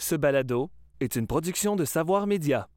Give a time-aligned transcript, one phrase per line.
[0.00, 2.68] Ce balado est une production de Savoir Média.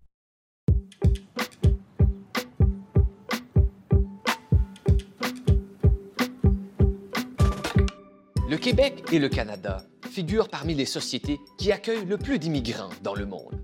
[8.50, 13.14] Le Québec et le Canada figurent parmi les sociétés qui accueillent le plus d'immigrants dans
[13.14, 13.62] le monde.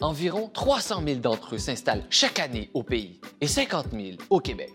[0.00, 4.72] Environ 300 000 d'entre eux s'installent chaque année au pays et 50 000 au Québec.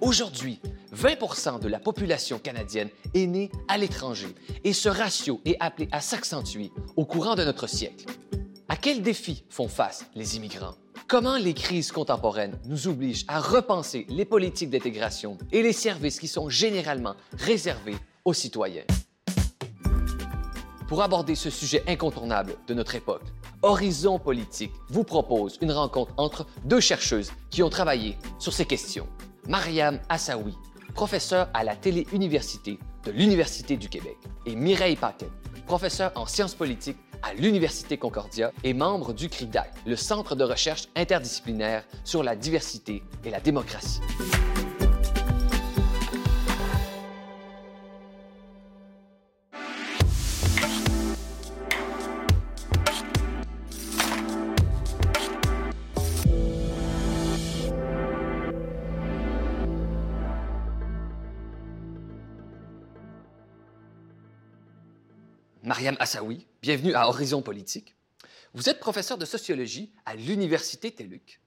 [0.00, 0.60] Aujourd'hui,
[0.94, 4.34] 20% de la population canadienne est née à l'étranger
[4.64, 8.06] et ce ratio est appelé à s'accentuer au courant de notre siècle.
[8.68, 10.74] À quels défis font face les immigrants?
[11.08, 16.28] Comment les crises contemporaines nous obligent à repenser les politiques d'intégration et les services qui
[16.28, 18.84] sont généralement réservés aux citoyens?
[20.88, 23.24] Pour aborder ce sujet incontournable de notre époque,
[23.62, 29.08] Horizon Politique vous propose une rencontre entre deux chercheuses qui ont travaillé sur ces questions.
[29.48, 30.54] Mariam Assaoui,
[30.94, 35.28] professeure à la Télé-Université de l'Université du Québec, et Mireille Paquet,
[35.66, 40.88] professeure en sciences politiques à l'Université Concordia et membre du CRIDAC, le Centre de recherche
[40.96, 44.00] interdisciplinaire sur la diversité et la démocratie.
[65.64, 67.94] Mariam Assaoui, bienvenue à Horizon Politique.
[68.52, 71.40] Vous êtes professeur de sociologie à l'Université TELUC.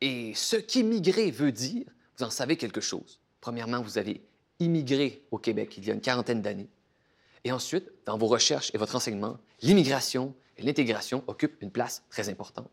[0.00, 1.84] Et ce qu'immigrer veut dire,
[2.16, 3.18] vous en savez quelque chose.
[3.40, 4.22] Premièrement, vous avez
[4.60, 6.68] immigré au Québec il y a une quarantaine d'années.
[7.42, 12.28] Et ensuite, dans vos recherches et votre enseignement, l'immigration et l'intégration occupent une place très
[12.28, 12.70] importante.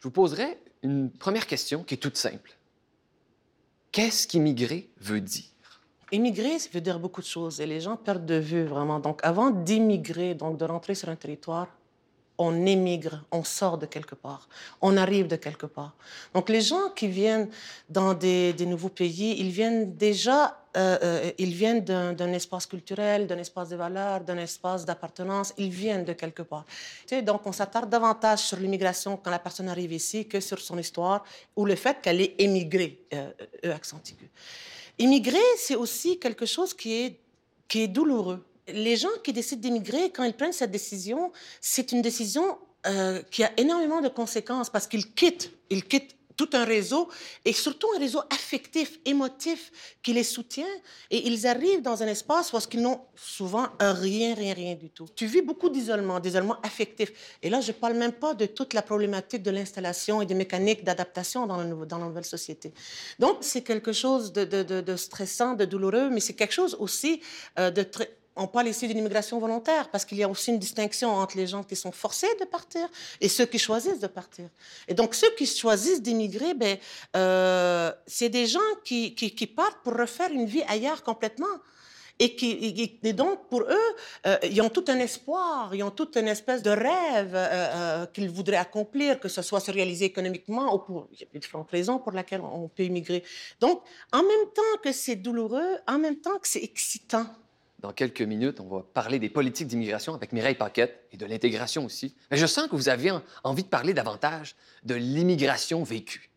[0.00, 2.58] Je vous poserai une première question qui est toute simple.
[3.90, 5.44] Qu'est-ce qu'immigrer veut dire?
[6.12, 9.00] Immigrer, ça veut dire beaucoup de choses et les gens perdent de vue vraiment.
[9.00, 11.66] Donc, avant d'immigrer, donc de rentrer sur un territoire,
[12.38, 14.48] on émigre, on sort de quelque part,
[14.82, 15.94] on arrive de quelque part.
[16.34, 17.48] Donc, les gens qui viennent
[17.88, 23.38] dans des, nouveaux pays, ils viennent déjà, euh, euh, ils viennent d'un espace culturel, d'un
[23.38, 26.66] espace de valeurs, d'un espace d'appartenance, ils viennent de quelque part.
[27.22, 31.24] donc, on s'attarde davantage sur l'immigration quand la personne arrive ici que sur son histoire
[31.56, 33.30] ou le fait qu'elle est émigrée, euh,
[33.62, 34.30] aigu.
[34.98, 37.20] Immigrer, c'est aussi quelque chose qui est,
[37.68, 38.44] qui est douloureux.
[38.68, 43.44] Les gens qui décident d'immigrer, quand ils prennent cette décision, c'est une décision euh, qui
[43.44, 47.08] a énormément de conséquences parce qu'ils quittent, ils quittent tout un réseau
[47.44, 50.66] et surtout un réseau affectif, émotif qui les soutient
[51.10, 55.06] et ils arrivent dans un espace parce qu'ils n'ont souvent rien, rien, rien du tout.
[55.14, 57.12] Tu vis beaucoup d'isolement, d'isolement affectif.
[57.42, 60.34] Et là, je ne parle même pas de toute la problématique de l'installation et des
[60.34, 62.72] mécaniques d'adaptation dans, la nouvelle société.
[63.18, 67.20] Donc, c'est quelque chose de, stressant, de douloureux, mais c'est quelque chose aussi
[67.58, 70.58] euh, de très on parle ici d'une immigration volontaire parce qu'il y a aussi une
[70.58, 72.86] distinction entre les gens qui sont forcés de partir
[73.20, 74.48] et ceux qui choisissent de partir.
[74.88, 76.76] Et donc, ceux qui choisissent d'immigrer, ben,
[77.16, 81.46] euh, c'est des gens qui, qui, partent pour refaire une vie ailleurs complètement.
[82.18, 86.16] Et, qui, et donc, pour eux, euh, ils ont tout un espoir, ils ont toute
[86.16, 90.78] une espèce de rêve euh, qu'ils voudraient accomplir, que ce soit se réaliser économiquement ou
[90.78, 93.22] pour il y a différentes raisons pour lesquelles on peut immigrer.
[93.60, 93.82] Donc,
[94.12, 97.26] en même temps que c'est douloureux, en même temps que c'est excitant.
[97.86, 101.84] Dans quelques minutes, on va parler des politiques d'immigration avec Mireille Paquette et de l'intégration
[101.84, 102.16] aussi.
[102.32, 103.12] Mais je sens que vous avez
[103.44, 106.32] envie de parler davantage de l'immigration vécue.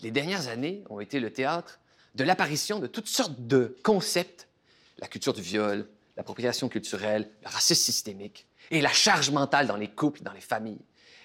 [0.00, 1.80] Les dernières années ont été le théâtre
[2.14, 4.48] de l'apparition de toutes sortes de concepts,
[4.96, 5.86] la culture du viol,
[6.16, 10.80] l'appropriation culturelle, le racisme systémique et la charge mentale dans les couples, dans les familles.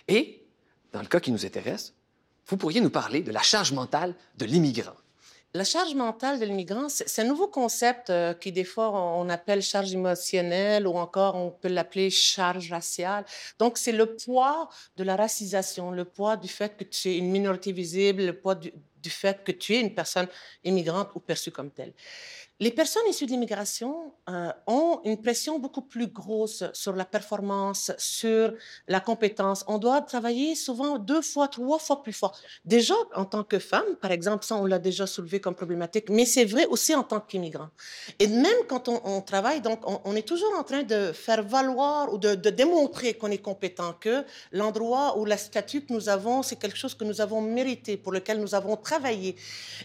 [0.09, 0.45] Et,
[0.91, 1.93] dans le cas qui nous intéresse,
[2.47, 4.97] vous pourriez nous parler de la charge mentale de l'immigrant.
[5.55, 9.61] La charge mentale de l'immigrant, c'est un nouveau concept euh, qui, des fois, on appelle
[9.61, 13.23] charge émotionnelle ou encore on peut l'appeler charge raciale.
[13.57, 14.67] Donc, c'est le poids
[14.97, 18.55] de la racisation, le poids du fait que tu es une minorité visible, le poids
[18.55, 20.27] du, du fait que tu es une personne
[20.66, 21.93] immigrante ou perçue comme telle.
[22.61, 27.91] Les personnes issues de l'immigration euh, ont une pression beaucoup plus grosse sur la performance,
[27.97, 28.53] sur
[28.87, 29.66] la compétence.
[29.67, 32.34] On doit travailler souvent deux fois, trois fois plus fort.
[32.63, 36.23] Déjà, en tant que femme, par exemple, ça, on l'a déjà soulevé comme problématique, mais
[36.23, 37.67] c'est vrai aussi en tant qu'immigrant.
[38.19, 42.17] Et même quand on, travaille, donc, on, est toujours en train de faire valoir ou
[42.17, 44.23] de, démontrer qu'on est compétent, que
[44.53, 48.13] l'endroit ou la statut que nous avons, c'est quelque chose que nous avons mérité, pour
[48.13, 49.35] lequel nous avons travaillé.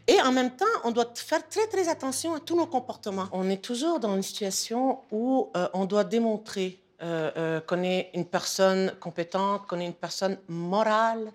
[0.06, 3.26] Et en même temps, on doit faire très, très attention à tous nos comportements.
[3.32, 8.10] On est toujours dans une situation où euh, on doit démontrer euh, euh, qu'on est
[8.12, 11.32] une personne compétente, qu'on est une personne morale,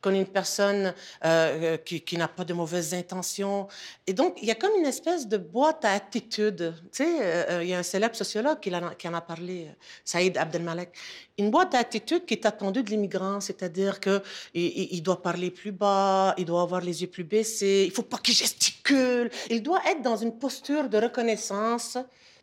[0.00, 0.94] qu'on est une personne
[1.24, 3.66] euh, qui, qui n'a pas de mauvaises intentions.
[4.06, 6.72] Et donc, il y a comme une espèce de boîte à attitude.
[6.92, 8.72] Tu sais, il y a un célèbre sociologue qui,
[9.08, 9.66] en a, parlé,
[10.04, 10.92] Saïd Abdelmalek.
[11.36, 14.22] Une boîte à attitude qui est attendue de l'immigrant, c'est-à-dire qu'il
[14.54, 18.18] il doit parler plus bas, il doit avoir les yeux plus baissés, il faut pas
[18.18, 21.98] qu'il gesticule, il doit être dans une posture de reconnaissance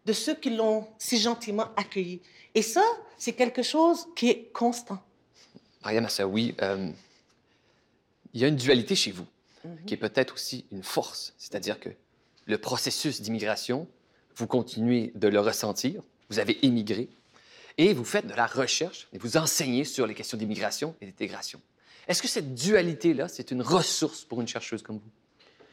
[0.06, 2.22] de ceux qui l'ont si gentiment accueilli.
[2.56, 2.84] Et ça,
[3.18, 5.00] c'est quelque chose qui est constant.
[5.84, 6.90] Mariam Assaoui, euh,
[8.34, 9.28] il y a une dualité chez vous,
[9.86, 11.90] qui est peut-être aussi une force, c'est-à-dire que
[12.46, 13.88] le processus d'immigration,
[14.36, 17.10] vous continuez de le ressentir, vous avez émigré,
[17.78, 21.62] et vous faites de la recherche, et vous enseignez sur les questions d'immigration et d'intégration.
[22.08, 25.12] Est-ce que cette dualité-là, c'est une ressource pour une chercheuse comme vous?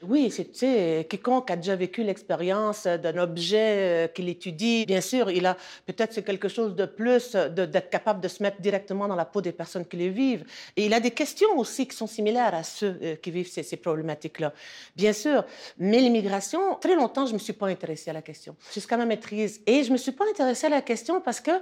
[0.05, 5.47] Oui, c'est quiconque a déjà vécu l'expérience d'un objet euh, qu'il étudie, bien sûr, il
[5.47, 5.57] a
[5.87, 9.53] peut-être quelque chose de plus d'être capable de se mettre directement dans la peau des
[9.53, 10.45] personnes qui les vivent.
[10.77, 13.63] Et il a des questions aussi qui sont similaires à ceux euh, qui vivent ces,
[13.63, 14.53] ces problématiques-là,
[14.97, 15.45] bien sûr.
[15.79, 19.61] Mais l'immigration, très longtemps, je me suis pas intéressée à la question jusqu'à ma maîtrise.
[19.67, 21.53] Et je me suis pas intéressée à la question parce que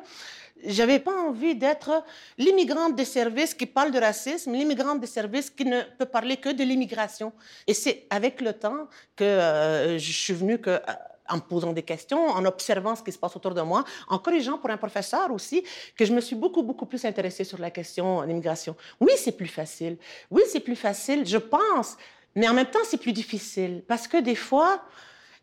[0.64, 2.04] j'avais pas envie d'être
[2.38, 6.50] l'immigrante de service qui parle de racisme, l'immigrante de service qui ne peut parler que
[6.50, 7.32] de l'immigration.
[7.66, 10.80] Et c'est avec le temps que euh, je suis venue que, euh,
[11.28, 14.58] en posant des questions, en observant ce qui se passe autour de moi, en corrigeant
[14.58, 15.62] pour un professeur aussi,
[15.96, 18.74] que je me suis beaucoup, beaucoup plus intéressée sur la question de l'immigration.
[19.00, 19.96] Oui, c'est plus facile.
[20.30, 21.96] Oui, c'est plus facile, je pense,
[22.34, 24.82] mais en même temps, c'est plus difficile parce que des fois,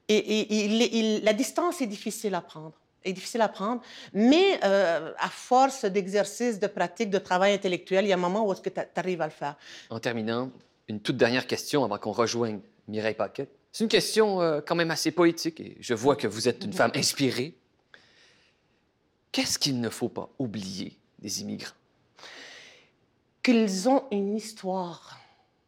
[0.10, 2.74] et, la distance est difficile à prendre
[3.04, 3.82] est difficile à prendre,
[4.14, 8.46] mais euh, à force d'exercice, de pratique, de travail intellectuel, il y a un moment
[8.46, 9.56] où est-ce que tu arrives à le faire.
[9.90, 10.52] En terminant,
[10.88, 13.48] une toute dernière question avant qu'on rejoigne Mireille Paquet.
[13.72, 16.74] C'est une question euh, quand même assez poétique et je vois que vous êtes une
[16.74, 17.54] femme inspirée.
[19.32, 21.76] Qu'est-ce qu'il ne faut pas oublier des immigrants?
[23.44, 25.20] Qu'ils ont une histoire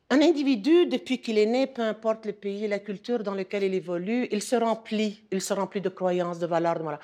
[0.09, 3.73] un individu, depuis qu'il est né, peu importe le pays, la culture dans laquelle il
[3.73, 6.99] évolue, il se remplit, il se remplit de croyances, de valeurs, de morale.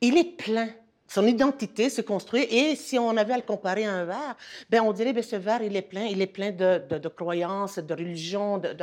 [0.00, 0.68] Il est plein.
[1.06, 4.36] Son identité se construit et si on avait à le comparer à un verre,
[4.70, 7.08] ben on dirait que ben, ce verre il est plein, il est plein de, de,
[7.08, 8.74] croyances, de religions, de,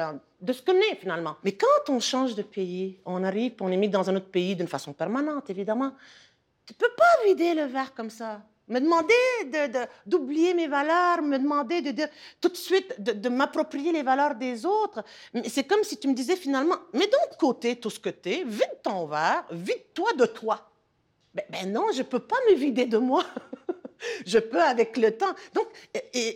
[0.41, 1.35] de, ce qu'on est finalement.
[1.43, 4.55] Mais quand on change de pays, on arrive, on est mis dans un autre pays
[4.55, 5.93] d'une façon permanente évidemment.
[6.65, 8.41] Tu peux pas vider le verre comme ça
[8.71, 9.13] me demander
[10.05, 12.07] d'oublier mes valeurs, me demander de
[12.39, 15.03] tout de suite de, m'approprier les valeurs des autres.
[15.47, 18.29] C'est comme si tu me disais finalement, mets donc de côté tout ce que tu
[18.29, 20.69] es, vide ton verre, vide-toi de toi.
[21.33, 23.23] Ben, ben, non, je ne peux pas me vider de moi.
[24.25, 25.33] je peux avec le temps.
[25.53, 25.67] Donc,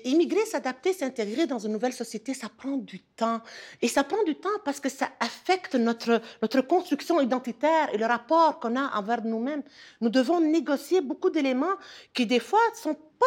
[0.05, 3.41] immigrer, s'adapter, s'intégrer dans une nouvelle société, ça prend du temps.
[3.81, 8.05] Et ça prend du temps parce que ça affecte notre, notre construction identitaire et le
[8.05, 9.63] rapport qu'on a envers nous-mêmes.
[10.01, 11.75] Nous devons négocier beaucoup d'éléments
[12.13, 13.25] qui, des fois, ne sont pas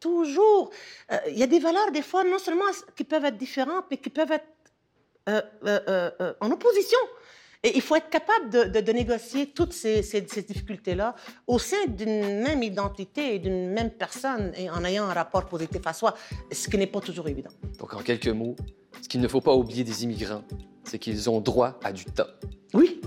[0.00, 0.70] toujours...
[1.12, 2.64] Euh, il y a des valeurs, des fois, non seulement
[2.96, 4.46] qui peuvent être différentes, mais qui peuvent être
[5.28, 6.98] euh, euh, en opposition.
[7.62, 11.14] Et il faut être capable de, négocier toutes ces, difficultés-là
[11.46, 15.82] au sein d'une même identité et d'une même personne et en ayant un rapport positif
[15.84, 16.14] à soi,
[16.50, 17.50] ce qui n'est pas toujours évident.
[17.78, 18.56] Donc, en quelques mots,
[19.02, 20.42] ce qu'il ne faut pas oublier des immigrants,
[20.84, 22.24] c'est qu'ils ont droit à du temps.
[22.72, 23.02] Oui,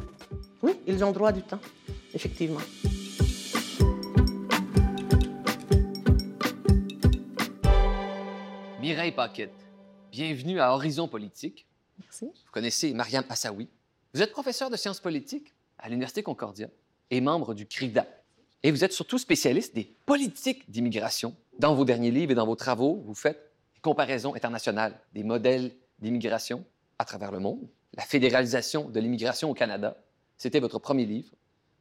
[0.61, 1.59] oui, ils ont droit à du temps,
[2.13, 2.61] effectivement.
[8.79, 9.55] Mireille Paquette,
[10.11, 11.65] bienvenue à Horizon Politique.
[11.99, 12.25] Merci.
[12.25, 13.67] Vous connaissez Mariam Assaoui.
[14.15, 16.67] Vous êtes professeur de sciences politiques à l'Université Concordia
[17.09, 18.05] et membre du CRIDA.
[18.61, 21.35] Et vous êtes surtout spécialiste des politiques d'immigration.
[21.57, 25.71] Dans vos derniers livres et dans vos travaux, vous faites des comparaisons internationales des modèles
[25.97, 26.63] d'immigration
[26.99, 27.67] à travers le monde.
[27.95, 29.97] La fédéralisation de l'immigration au Canada,
[30.37, 31.31] c'était votre premier livre.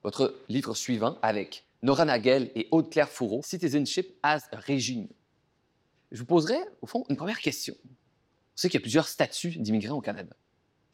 [0.03, 5.07] Votre livre suivant avec Nora Nagel et Aude-Claire Fourreau, Citizenship as a Regime.
[6.11, 7.75] Je vous poserai, au fond, une première question.
[7.85, 10.35] On sait qu'il y a plusieurs statuts d'immigrants au Canada.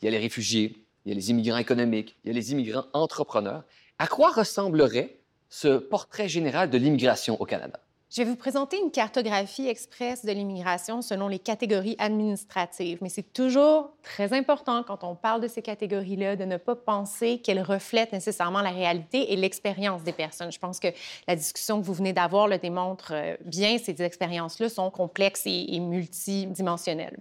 [0.02, 2.52] Il y a les réfugiés, il y a les immigrants économiques, il y a les
[2.52, 3.64] immigrants entrepreneurs.
[3.98, 7.80] À quoi ressemblerait ce portrait général de l'immigration au Canada?
[8.10, 13.32] Je vais vous présenter une cartographie express de l'immigration selon les catégories administratives, mais c'est
[13.32, 18.12] toujours très important quand on parle de ces catégories-là de ne pas penser qu'elles reflètent
[18.12, 20.52] nécessairement la réalité et l'expérience des personnes.
[20.52, 20.88] Je pense que
[21.26, 23.78] la discussion que vous venez d'avoir le démontre euh, bien.
[23.78, 27.18] Ces expériences-là sont complexes et, et multidimensionnelles.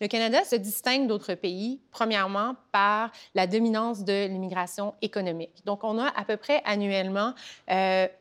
[0.00, 5.62] Le Canada se distingue d'autres pays, premièrement, par la dominance de l'immigration économique.
[5.64, 7.34] Donc, on a à peu près annuellement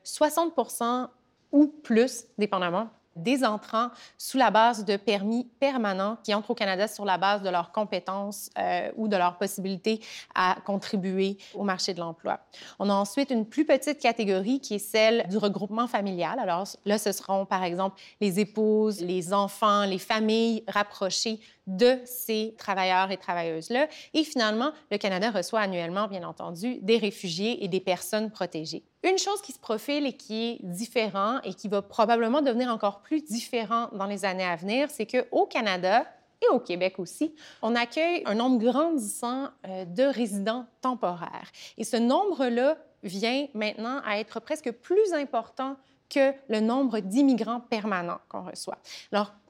[0.03, 1.07] 60 euh,
[1.51, 6.87] ou plus, dépendamment des entrants sous la base de permis permanents qui entrent au Canada
[6.87, 10.01] sur la base de leurs compétences euh, ou de leur possibilité
[10.35, 12.39] à contribuer au marché de l'emploi.
[12.79, 16.39] On a ensuite une plus petite catégorie qui est celle du regroupement familial.
[16.39, 22.55] Alors là, ce seront par exemple les épouses, les enfants, les familles rapprochées de ces
[22.57, 23.87] travailleurs et travailleuses-là.
[24.13, 28.83] Et finalement, le Canada reçoit annuellement, bien entendu, des réfugiés et des personnes protégées.
[29.07, 32.99] Une chose qui se profile et qui est différent et qui va probablement devenir encore
[32.99, 36.05] plus différent dans les années à venir, c'est qu'au Canada,
[36.41, 41.49] et au Québec aussi, on accueille un nombre grandissant euh, de résidents temporaires.
[41.77, 45.77] Et ce nombre-là vient maintenant à être presque plus important
[46.09, 48.77] que le nombre d'immigrants permanents qu'on reçoit.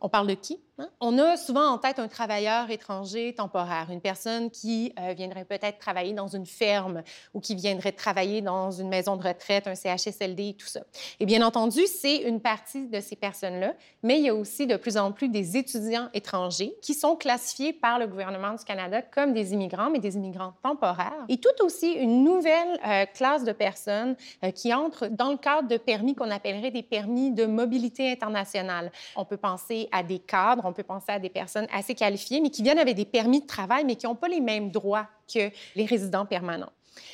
[0.01, 0.60] On parle de qui?
[0.80, 0.89] Hein?
[1.00, 5.80] On a souvent en tête un travailleur étranger temporaire, une personne qui euh, viendrait peut-être
[5.80, 7.01] travailler dans une ferme
[7.34, 10.82] ou qui viendrait travailler dans une maison de retraite, un CHSLD, tout ça.
[11.20, 13.74] Et bien entendu, c'est une partie de ces personnes-là,
[14.04, 17.74] mais il y a aussi de plus en plus des étudiants étrangers qui sont classifiés
[17.74, 21.25] par le gouvernement du Canada comme des immigrants, mais des immigrants temporaires.
[21.27, 25.68] Et tout aussi une nouvelle euh, classe de personnes euh, qui entrent dans le cadre
[25.68, 28.92] de permis qu'on appellerait des permis de mobilité internationale.
[29.16, 32.50] On peut penser à des cadres, on peut penser à des personnes assez qualifiées, mais
[32.50, 35.50] qui viennent avec des permis de travail, mais qui n'ont pas les mêmes droits que
[35.75, 36.72] les résidents permanents.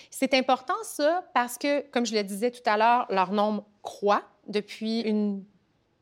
[0.09, 4.23] C'est important, ça, parce que, comme je le disais tout à l'heure, leur nombre croît
[4.47, 5.43] depuis une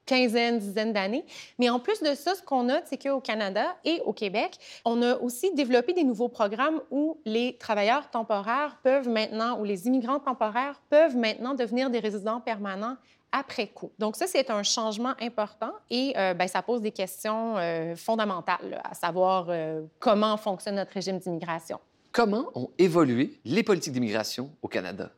[0.06, 1.24] quinzaine, dizaine d'années.
[1.58, 5.02] Mais en plus de ça, ce qu'on a, c'est qu'au Canada et au Québec, on
[5.02, 10.20] a aussi développé des nouveaux programmes où les travailleurs temporaires peuvent maintenant, ou les immigrants
[10.20, 12.98] temporaires peuvent maintenant devenir des résidents permanents
[13.32, 13.92] après coup.
[14.00, 18.82] Donc ça, c'est un changement important et euh, ben, ça pose des questions euh, fondamentales,
[18.84, 21.80] à savoir euh, comment fonctionne notre régime d'immigration.
[22.12, 25.10] Comment ont évolué les politiques d'immigration au Canada?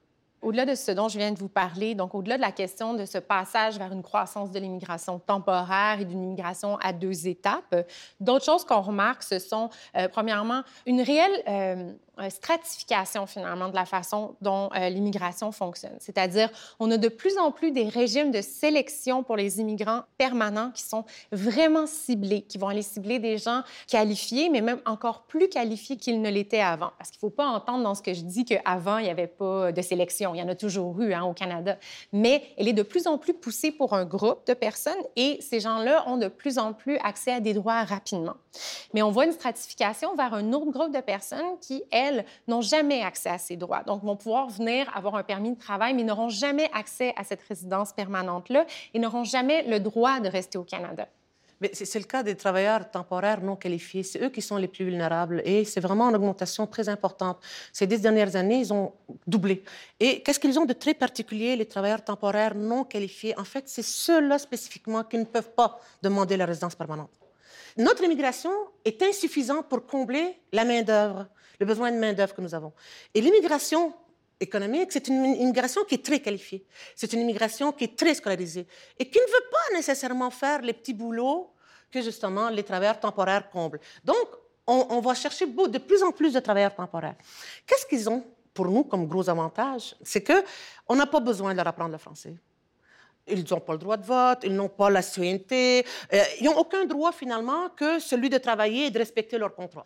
[0.44, 3.06] Au-delà de ce dont je viens de vous parler, donc au-delà de la question de
[3.06, 7.74] ce passage vers une croissance de l'immigration temporaire et d'une immigration à deux étapes,
[8.20, 9.70] d'autres choses qu'on remarque, ce sont,
[10.12, 11.96] premièrement, une réelle
[12.30, 15.96] stratification finalement de la façon dont euh, l'immigration fonctionne.
[16.00, 20.72] C'est-à-dire, on a de plus en plus des régimes de sélection pour les immigrants permanents
[20.72, 25.50] qui sont vraiment ciblés, qui vont aller cibler des gens qualifiés, mais même encore plus
[25.50, 26.92] qualifiés qu'ils ne l'étaient avant.
[26.98, 29.28] Parce qu'il ne faut pas entendre dans ce que je dis qu'avant, il n'y avait
[29.28, 30.36] pas de sélection.
[30.36, 31.78] Il y en a toujours eu hein, au Canada.
[32.12, 35.60] Mais elle est de plus en plus poussée pour un groupe de personnes et ces
[35.60, 38.36] gens-là ont de plus en plus accès à des droits rapidement.
[38.94, 42.03] Mais on voit une stratification vers un autre groupe de personnes qui, elles,
[42.48, 43.84] n'ont jamais accès à ces droits.
[43.84, 47.42] Donc, vont pouvoir venir avoir un permis de travail, mais n'auront jamais accès à cette
[47.44, 51.08] résidence permanente-là et n'auront jamais le droit de rester au Canada.
[51.62, 54.04] Mais c'est le cas des travailleurs temporaires non qualifiés.
[54.04, 55.42] C'est eux qui sont les plus vulnérables.
[55.46, 57.38] Et c'est vraiment une augmentation très importante.
[57.72, 58.92] Ces dix dernières années, ils ont
[59.26, 59.64] doublé.
[59.98, 63.34] Et qu'est-ce qu'ils ont de très particulier, les travailleurs temporaires non qualifiés?
[63.40, 67.12] En fait, c'est ceux-là spécifiquement qui ne peuvent pas demander la résidence permanente.
[67.78, 68.52] Notre immigration
[68.84, 71.28] est insuffisante pour combler la main-d'œuvre
[71.60, 72.74] le besoin de main-d'œuvre que nous avons.
[73.14, 73.94] Et l'immigration
[74.40, 76.66] économique, c'est une immigration qui est très qualifiée.
[76.96, 78.68] C'est une immigration qui est très scolarisée
[79.00, 81.54] et qui ne veut pas nécessairement faire les petits boulots
[81.92, 83.80] que justement les travailleurs temporaires comblent.
[84.04, 84.28] Donc,
[84.66, 87.16] on, va chercher de plus en plus de travailleurs temporaires.
[87.68, 89.96] Qu'est-ce qu'ils ont pour nous comme gros avantage?
[90.02, 90.44] C'est que
[90.88, 92.36] on n'a pas besoin de leur apprendre le français.
[93.28, 96.58] Ils n'ont pas le droit de vote, ils n'ont pas la citoyenneté, euh, ils n'ont
[96.58, 99.86] aucun droit finalement que celui de travailler et de respecter leur contrat.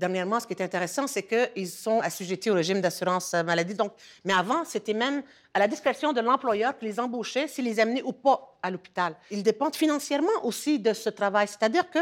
[0.00, 3.74] Dernièrement, ce qui est intéressant, c'est qu'ils sont assujettis au régime d'assurance maladie.
[3.74, 3.92] Donc,
[4.24, 8.02] mais avant, c'était même à la discrétion de l'employeur qui les embauchait s'il les amenait
[8.02, 9.14] ou pas à l'hôpital.
[9.30, 11.48] Ils dépendent financièrement aussi de ce travail.
[11.48, 11.98] C'est-à-dire que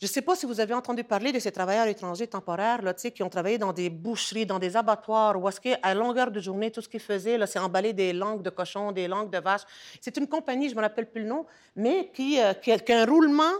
[0.00, 2.92] je ne sais pas si vous avez entendu parler de ces travailleurs étrangers temporaires là,
[2.92, 6.72] qui ont travaillé dans des boucheries, dans des abattoirs, où est-ce qu'à longueur de journée,
[6.72, 9.62] tout ce qu'ils faisaient, c'est emballer des langues de cochon, des langues de vache.
[10.00, 12.78] C'est une compagnie, je ne me rappelle plus le nom, mais qui, euh, qui, a,
[13.00, 13.52] un roulement.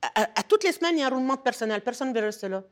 [0.00, 1.82] À, à, toutes les semaines, il y a un roulement de personnel.
[1.82, 2.62] Personne ne veut rester là.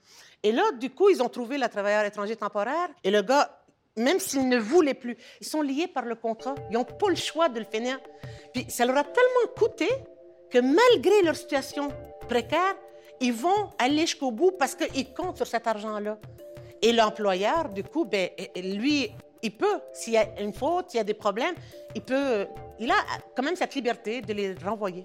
[0.42, 2.88] Et là, du coup, ils ont trouvé le travailleur étranger temporaire.
[3.02, 3.58] Et le gars,
[3.96, 6.54] même s'il ne voulait plus, ils sont liés par le contrat.
[6.70, 7.98] Ils n'ont pas le choix de le finir.
[8.52, 9.88] Puis ça leur a tellement coûté
[10.50, 11.88] que malgré leur situation
[12.28, 12.76] précaire,
[13.20, 16.18] ils vont aller jusqu'au bout parce qu'ils comptent sur cet argent-là.
[16.80, 19.10] Et l'employeur, du coup, ben, lui,
[19.42, 21.54] il peut, s'il y a une faute, s'il y a des problèmes,
[21.94, 22.46] il peut,
[22.78, 22.96] il a
[23.36, 25.02] quand même cette liberté de les renvoyer.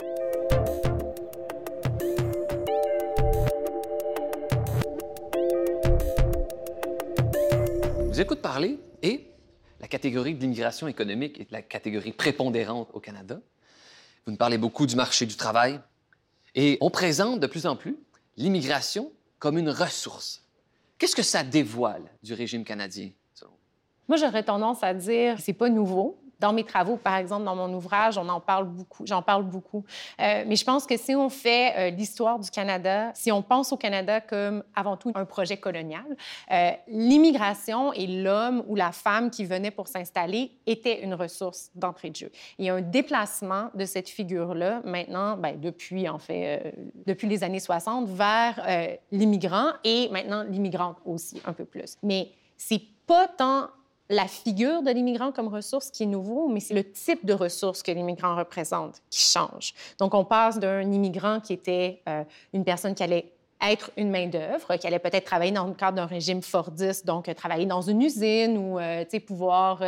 [8.13, 9.25] Vous écoute parler et
[9.79, 13.39] la catégorie de l'immigration économique est la catégorie prépondérante au Canada.
[14.25, 15.79] Vous nous parlez beaucoup du marché du travail
[16.53, 17.97] et on présente de plus en plus
[18.37, 20.47] l'immigration comme une ressource.
[20.99, 23.09] Qu'est-ce que ça dévoile du régime canadien,
[24.07, 27.73] Moi, j'aurais tendance à dire c'est pas nouveau dans mes travaux, par exemple, dans mon
[27.73, 29.85] ouvrage, on en parle beaucoup, j'en parle beaucoup.
[30.19, 33.71] Euh, mais je pense que si on fait euh, l'histoire du Canada, si on pense
[33.71, 36.03] au Canada comme avant tout un projet colonial,
[36.51, 42.09] euh, l'immigration et l'homme ou la femme qui venait pour s'installer était une ressource d'entrée
[42.09, 42.31] de jeu.
[42.59, 46.75] Il y a un déplacement de cette figure-là maintenant, ben, depuis en fait,
[47.07, 48.59] depuis les années 60, vers
[49.13, 51.95] l'immigrant et maintenant l'immigrante aussi un peu plus.
[52.03, 53.69] Mais c'est pas tant
[54.13, 57.83] la figure de l'immigrant comme ressource qui est nouveau, mais c'est le type de ressource
[57.83, 59.73] que l'immigrant représente qui change.
[59.99, 63.31] Donc, on passe d'un immigrant qui était euh, une personne qui allait
[63.65, 67.33] être une main-d'œuvre, qui allait peut-être travailler dans le cadre d'un régime Fordiste, donc euh,
[67.33, 69.81] travailler dans une usine ou euh, pouvoir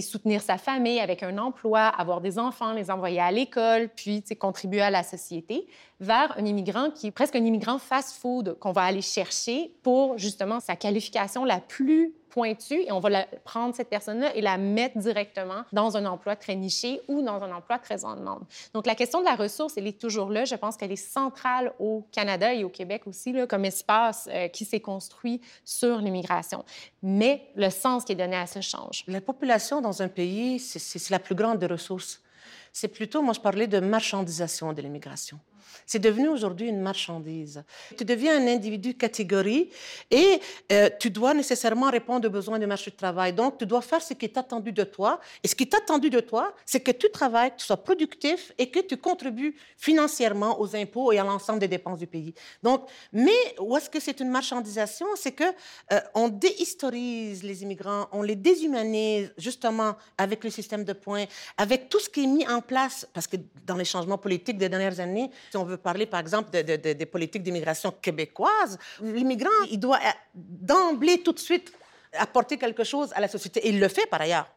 [0.00, 4.80] soutenir sa famille avec un emploi, avoir des enfants, les envoyer à l'école, puis contribuer
[4.80, 5.66] à la société,
[6.00, 10.60] vers un immigrant qui est presque un immigrant fast-food qu'on va aller chercher pour justement
[10.60, 15.62] sa qualification la plus pointue et on va prendre cette personne-là et la mettre directement
[15.72, 18.42] dans un emploi très niché ou dans un emploi très en demande.
[18.74, 20.44] Donc, la question de la ressource, elle est toujours là.
[20.44, 24.48] Je pense qu'elle est centrale au Canada et au Québec aussi, là, comme espace euh,
[24.48, 26.64] qui s'est construit sur l'immigration.
[27.02, 29.04] Mais le sens qui est donné à ce change.
[29.06, 32.22] La population dans un pays, c'est la plus grande des ressources.
[32.72, 35.38] C'est plutôt, moi, je parlais de marchandisation de l'immigration.
[35.86, 37.62] C'est devenu aujourd'hui une marchandise.
[37.96, 39.70] Tu deviens un individu catégorie
[40.10, 43.32] et euh, tu dois nécessairement répondre aux besoins du marché du travail.
[43.32, 45.20] Donc, tu dois faire ce qui est attendu de toi.
[45.42, 48.52] Et ce qui est attendu de toi, c'est que tu travailles, que tu sois productif
[48.58, 52.34] et que tu contribues financièrement aux impôts et à l'ensemble des dépenses du pays.
[52.62, 55.06] Donc, mais où est-ce que c'est une marchandisation?
[55.16, 60.92] C'est que euh, on déhistorise les immigrants, on les déshumanise justement avec le système de
[60.92, 61.24] points,
[61.56, 63.36] avec tout ce qui est mis en place, parce que
[63.66, 65.30] dans les changements politiques des dernières années,
[65.62, 71.32] on veut parler, par exemple, des politiques d'immigration québécoises, l'immigrant, il doit euh, d'emblée, tout
[71.32, 71.72] de suite,
[72.12, 73.60] apporter quelque chose à la société.
[73.64, 74.48] Il le fait, par ailleurs.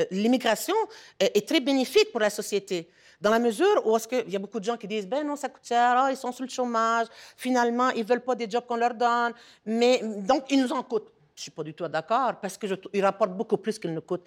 [0.00, 0.74] Euh, l'immigration
[1.18, 2.88] est très bénéfique pour la société.
[3.22, 3.96] Dans la mesure où
[4.26, 6.16] il y a beaucoup de gens qui disent ben non ça coûte cher, ah, ils
[6.16, 7.06] sont sur le chômage,
[7.36, 9.32] finalement ils veulent pas des jobs qu'on leur donne,
[9.64, 11.12] mais donc ils nous en coûtent.
[11.36, 14.26] Je suis pas du tout d'accord parce que ils rapportent beaucoup plus qu'ils ne coûtent.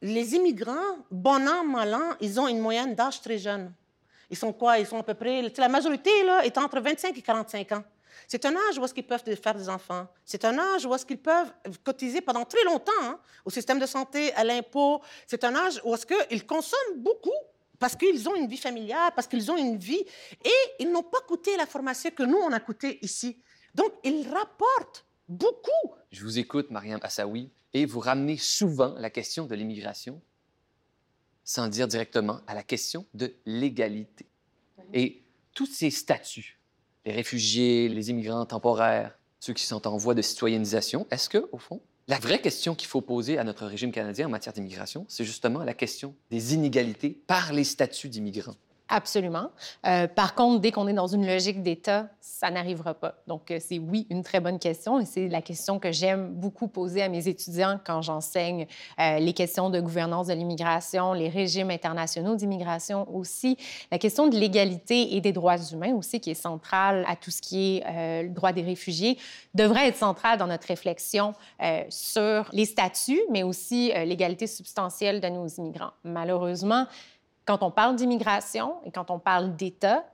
[0.00, 3.72] Les immigrants, bon an mal an, ils ont une moyenne d'âge très jeune.
[4.30, 4.78] Ils sont quoi?
[4.78, 5.42] Ils sont à peu près...
[5.56, 7.84] La majorité là, est entre 25 et 45 ans.
[8.26, 10.06] C'est un âge où est-ce qu'ils peuvent faire des enfants.
[10.24, 11.52] C'est un âge où est-ce qu'ils peuvent
[11.84, 15.00] cotiser pendant très longtemps hein, au système de santé, à l'impôt.
[15.26, 17.30] C'est un âge où est-ce qu'ils consomment beaucoup
[17.78, 20.04] parce qu'ils ont une vie familiale, parce qu'ils ont une vie,
[20.44, 23.40] et ils n'ont pas coûté la formation que nous, on a coûté ici.
[23.74, 25.94] Donc, ils rapportent beaucoup.
[26.10, 30.20] Je vous écoute, Mariam Assaoui, et vous ramenez souvent la question de l'immigration
[31.48, 34.26] sans dire directement à la question de l'égalité.
[34.92, 35.22] Et
[35.54, 36.58] tous ces statuts,
[37.06, 41.56] les réfugiés, les immigrants temporaires, ceux qui sont en voie de citoyennisation, est-ce que, au
[41.56, 45.24] fond, la vraie question qu'il faut poser à notre régime canadien en matière d'immigration, c'est
[45.24, 48.56] justement la question des inégalités par les statuts d'immigrants?
[48.90, 49.50] Absolument.
[49.86, 53.16] Euh, par contre, dès qu'on est dans une logique d'État, ça n'arrivera pas.
[53.26, 56.68] Donc, euh, c'est oui, une très bonne question et c'est la question que j'aime beaucoup
[56.68, 58.66] poser à mes étudiants quand j'enseigne
[58.98, 63.58] euh, les questions de gouvernance de l'immigration, les régimes internationaux d'immigration aussi,
[63.92, 67.42] la question de l'égalité et des droits humains aussi, qui est centrale à tout ce
[67.42, 69.18] qui est le droit des réfugiés,
[69.54, 71.34] devrait être centrale dans notre réflexion
[71.88, 75.92] sur les statuts, mais aussi l'égalité substantielle de nos immigrants.
[76.04, 76.86] Malheureusement,
[77.48, 80.04] quand on parle d'immigration et quand on parle d'État,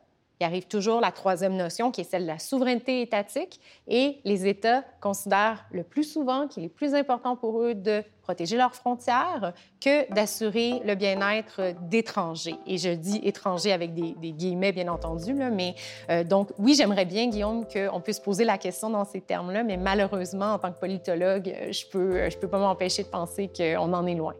[0.40, 4.46] il arrive toujours la troisième notion qui est celle de la souveraineté étatique et les
[4.46, 9.52] États considèrent le plus souvent qu'il est plus important pour eux de protéger leurs frontières
[9.80, 12.56] que d'assurer le bien-être d'étrangers.
[12.68, 15.74] Et je dis étrangers avec des, guillemets, bien entendu, mais
[16.10, 19.76] euh, donc oui, j'aimerais bien, Guillaume, qu'on puisse poser la question dans ces termes-là, mais
[19.76, 24.06] malheureusement, en tant que politologue, je peux, je peux pas m'empêcher de penser qu'on en
[24.06, 24.34] est loin.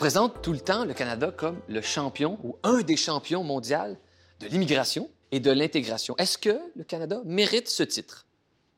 [0.00, 3.98] Présente tout le temps le Canada comme le champion ou un des champions mondiaux
[4.40, 6.14] de l'immigration et de l'intégration.
[6.16, 8.24] Est-ce que le Canada mérite ce titre?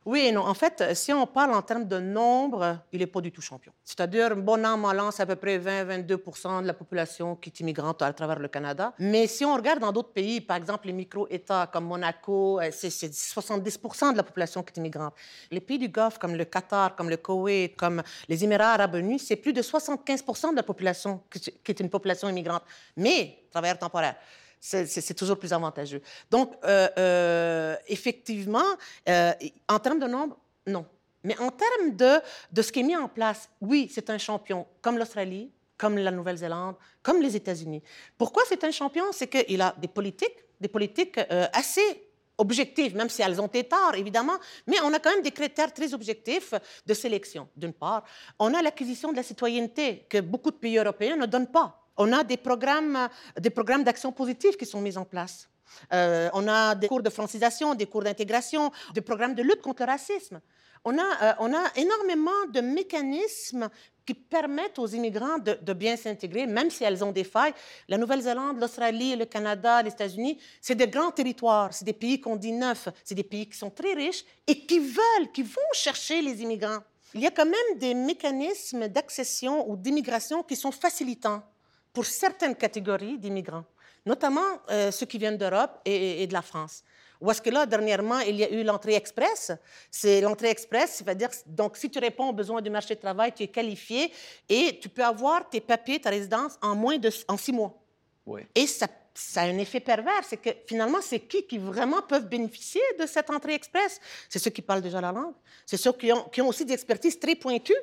[0.05, 0.43] Oui non.
[0.43, 3.73] En fait, si on parle en termes de nombre, il n'est pas du tout champion.
[3.85, 7.61] C'est-à-dire, bon an, mal an, c'est à peu près 20-22% de la population qui est
[7.61, 8.95] immigrante à travers le Canada.
[8.99, 12.89] Mais si on regarde dans d'autres pays, par exemple les micro-États comme Monaco, euh, c'est
[12.89, 15.15] 70% de la population qui est immigrante.
[15.53, 19.21] Les pays du Golfe comme le Qatar, comme le Koweït, comme les Émirats arabes unis,
[19.21, 22.65] c'est plus de 75% de la population qui est une population immigrante.
[22.97, 24.17] Mais travailleurs temporaires
[24.63, 26.01] c'est toujours plus avantageux.
[26.31, 28.63] Donc, euh, euh, effectivement,
[29.09, 29.33] euh,
[29.69, 30.87] en termes de nombre, non.
[31.25, 32.21] Mais en termes de,
[32.53, 36.13] de ce qui est mis en place, oui, c'est un champion, comme l'Australie, comme la
[36.13, 37.83] Nouvelle-Zélande, comme les États-Unis.
[38.17, 39.05] Pourquoi c'est un champion?
[39.11, 41.19] C'est qu'il a des politiques, des politiques
[41.53, 45.31] assez objectives, même si elles ont été tard, évidemment, mais on a quand même des
[45.33, 46.55] critères très objectifs
[46.87, 47.49] de sélection.
[47.57, 48.05] D'une part,
[48.39, 51.82] on a l'acquisition de la citoyenneté que beaucoup de pays européens ne donnent pas.
[52.05, 55.49] On a des programmes, des programmes d'action positive qui sont mis en place.
[55.93, 59.83] Euh, on a des cours de francisation, des cours d'intégration, des programmes de lutte contre
[59.85, 60.41] le racisme.
[60.85, 63.69] On a, euh, on a énormément de mécanismes
[64.05, 67.55] qui permettent aux immigrants de, bien s'intégrer, même si elles ont des failles.
[67.89, 72.35] La Nouvelle-Zélande, l'Australie, le Canada, les États-Unis, c'est des grands territoires, c'est des pays qu'on
[72.35, 76.21] dit neufs, c'est des pays qui sont très riches et qui veulent, qui vont chercher
[76.21, 76.83] les immigrants.
[77.15, 81.45] Il y a quand même des mécanismes d'accession ou d'immigration qui sont facilitants
[81.93, 83.65] pour certaines catégories d'immigrants,
[84.07, 86.83] notamment euh, ceux qui viennent d'Europe et, et, de la France.
[87.21, 89.53] Ou est-ce que là, dernièrement, il y a eu l'entrée express?
[89.91, 93.45] C'est l'entrée express, c'est-à-dire, donc, si tu réponds aux besoins du marché du travail, tu
[93.45, 94.13] es qualifié
[94.49, 97.81] et tu peux avoir tes papiers, ta résidence en moins de en six mois.
[98.27, 98.41] Oui.
[98.57, 102.27] Et ça, ça a un effet pervers, c'est que finalement, c'est qui qui vraiment peuvent
[102.27, 104.01] bénéficier de cette entrée express?
[104.29, 105.35] C'est ceux qui parlent déjà la langue.
[105.65, 107.75] C'est ceux qui ont, qui ont aussi des expertises très pointues.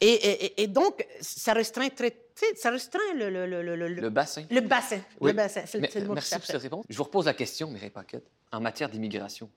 [0.00, 2.14] Et, et, et donc, ça restreint très,
[2.56, 4.44] ça restreint le, le, le, le, Le bassin.
[4.50, 4.98] le bassin.
[5.20, 5.30] Oui.
[5.30, 6.84] Le bassin, c'est Mais- c'est le mot merci je pour cette réponse.
[6.88, 9.50] Je vous repose la question, Mireille Paquette, en matière d'immigration.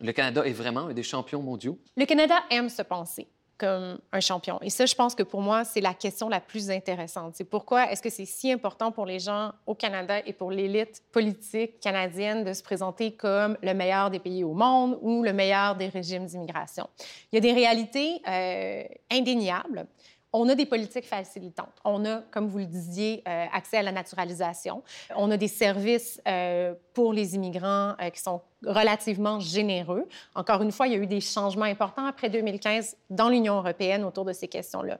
[0.00, 1.78] Le Canada est vraiment un des champions mondiaux?
[1.96, 3.26] Le Canada aime se penser
[3.58, 4.58] comme un champion.
[4.60, 7.36] Et ça, je pense que pour moi, c'est la question la plus intéressante.
[7.36, 11.02] C'est pourquoi est-ce que c'est si important pour les gens au Canada et pour l'élite
[11.10, 15.74] politique canadienne de se présenter comme le meilleur des pays au monde ou le meilleur
[15.74, 16.86] des régimes d'immigration?
[17.32, 19.86] Il y a des réalités euh, indéniables.
[20.32, 21.72] On a des politiques facilitantes.
[21.84, 24.82] On a, comme vous le disiez, euh, accès à la naturalisation.
[25.14, 30.06] On a des services euh, pour les immigrants euh, qui sont relativement généreux.
[30.34, 34.04] Encore une fois, il y a eu des changements importants après 2015 dans l'Union européenne
[34.04, 34.98] autour de ces questions-là.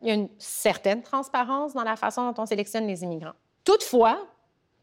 [0.00, 3.32] Il y a une certaine transparence dans la façon dont on sélectionne les immigrants.
[3.64, 4.18] Toutefois,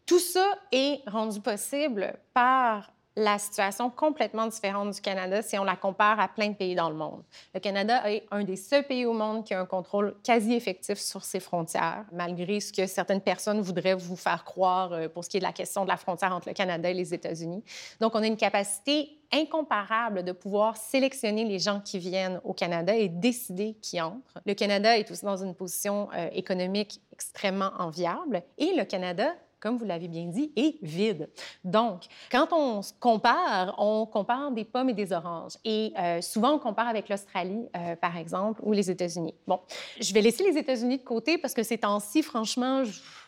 [0.05, 5.75] tout ça est rendu possible par la situation complètement différente du Canada si on la
[5.75, 7.23] compare à plein de pays dans le monde.
[7.53, 10.99] Le Canada est un des seuls pays au monde qui a un contrôle quasi effectif
[10.99, 15.29] sur ses frontières, malgré ce que certaines personnes voudraient vous faire croire euh, pour ce
[15.29, 17.63] qui est de la question de la frontière entre le Canada et les États-Unis.
[18.01, 22.95] Donc, on a une capacité incomparable de pouvoir sélectionner les gens qui viennent au Canada
[22.95, 24.39] et décider qui entrent.
[24.45, 29.33] Le Canada est aussi dans une position euh, économique extrêmement enviable et le Canada
[29.65, 31.27] comme vous l'avez bien dit, est vide.
[31.63, 35.53] Donc, quand on compare, on compare des pommes et des oranges.
[35.65, 39.33] Et euh, souvent, on compare avec l'Australie, euh, par exemple, ou les États-Unis.
[39.47, 39.59] Bon,
[39.99, 42.83] je vais laisser les États-Unis de côté parce que ces temps-ci, franchement,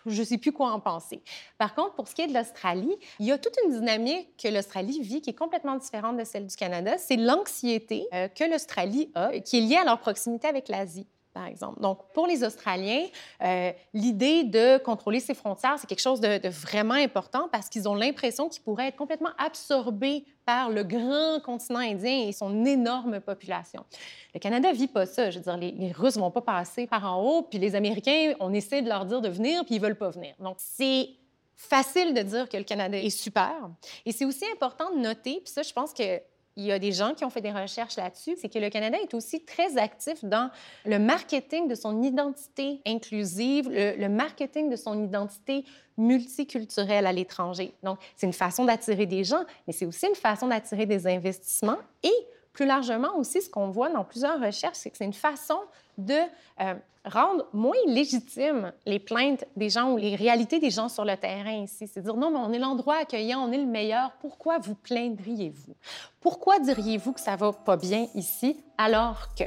[0.05, 1.23] je ne sais plus quoi en penser.
[1.57, 4.47] Par contre, pour ce qui est de l'Australie, il y a toute une dynamique que
[4.47, 6.99] l'Australie vit qui est complètement différente de celle du Canada.
[6.99, 11.45] C'est l'anxiété euh, que l'Australie a, qui est liée à leur proximité avec l'Asie par
[11.45, 11.79] exemple.
[11.81, 13.05] Donc, pour les Australiens,
[13.43, 17.93] euh, l'idée de contrôler ses frontières, c'est quelque chose de, vraiment important parce qu'ils ont
[17.93, 23.85] l'impression qu'ils pourraient être complètement absorbés par le grand continent indien et son énorme population.
[24.33, 25.29] Le Canada vit pas ça.
[25.29, 28.33] Je veux dire, les, les Russes vont pas passer par en haut, puis les Américains,
[28.39, 30.33] on essaie de leur dire de venir, puis ils veulent pas venir.
[30.39, 31.09] Donc, c'est
[31.55, 33.69] facile de dire que le Canada est super.
[34.07, 36.19] Et c'est aussi important de noter, puis ça, je pense que
[36.57, 38.97] il y a des gens qui ont fait des recherches là-dessus, c'est que le Canada
[39.01, 40.49] est aussi très actif dans
[40.85, 45.63] le marketing de son identité inclusive, le, marketing de son identité
[45.97, 47.73] multiculturelle à l'étranger.
[47.83, 51.77] Donc, c'est une façon d'attirer des gens, mais c'est aussi une façon d'attirer des investissements
[52.03, 55.59] et plus largement aussi, ce qu'on voit dans plusieurs recherches, c'est que c'est une façon
[55.99, 56.15] de
[56.59, 56.73] euh,
[57.05, 61.51] rendre moins légitimes les plaintes des gens ou les réalités des gens sur le terrain
[61.51, 61.87] ici.
[61.87, 64.11] C'est dire, non, mais on est l'endroit accueillant, on est le meilleur.
[64.21, 65.75] Pourquoi vous plaindriez-vous?
[66.19, 69.43] Pourquoi diriez-vous que ça va pas bien ici alors que?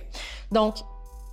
[0.53, 0.77] Donc,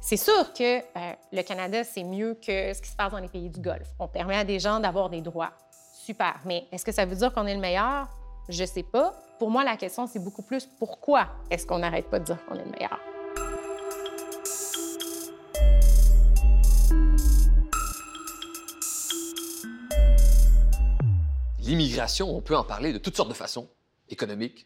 [0.02, 3.30] c'est sûr que euh, le Canada, c'est mieux que ce qui se passe dans les
[3.30, 3.90] pays du Golfe.
[4.00, 5.52] On permet à des gens d'avoir des droits.
[5.94, 6.40] Super.
[6.44, 8.08] Mais est-ce que ça veut dire qu'on est le meilleur?
[8.50, 9.14] Je sais pas.
[9.40, 12.56] Pour moi, la question, c'est beaucoup plus pourquoi est-ce qu'on n'arrête pas de dire qu'on
[12.56, 13.00] est le meilleur?
[21.60, 23.68] L'immigration, on peut en parler de toutes sortes de façons,
[24.10, 24.66] économiques,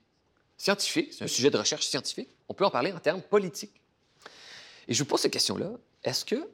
[0.55, 2.29] scientifiques, c'est un sujet de recherche scientifique.
[2.47, 3.81] On peut en parler en termes politiques.
[4.88, 5.71] Et je vous pose cette question-là.
[6.03, 6.49] Est-ce que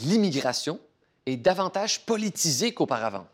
[0.00, 0.80] l'immigration
[1.26, 3.26] est davantage politisée qu'auparavant?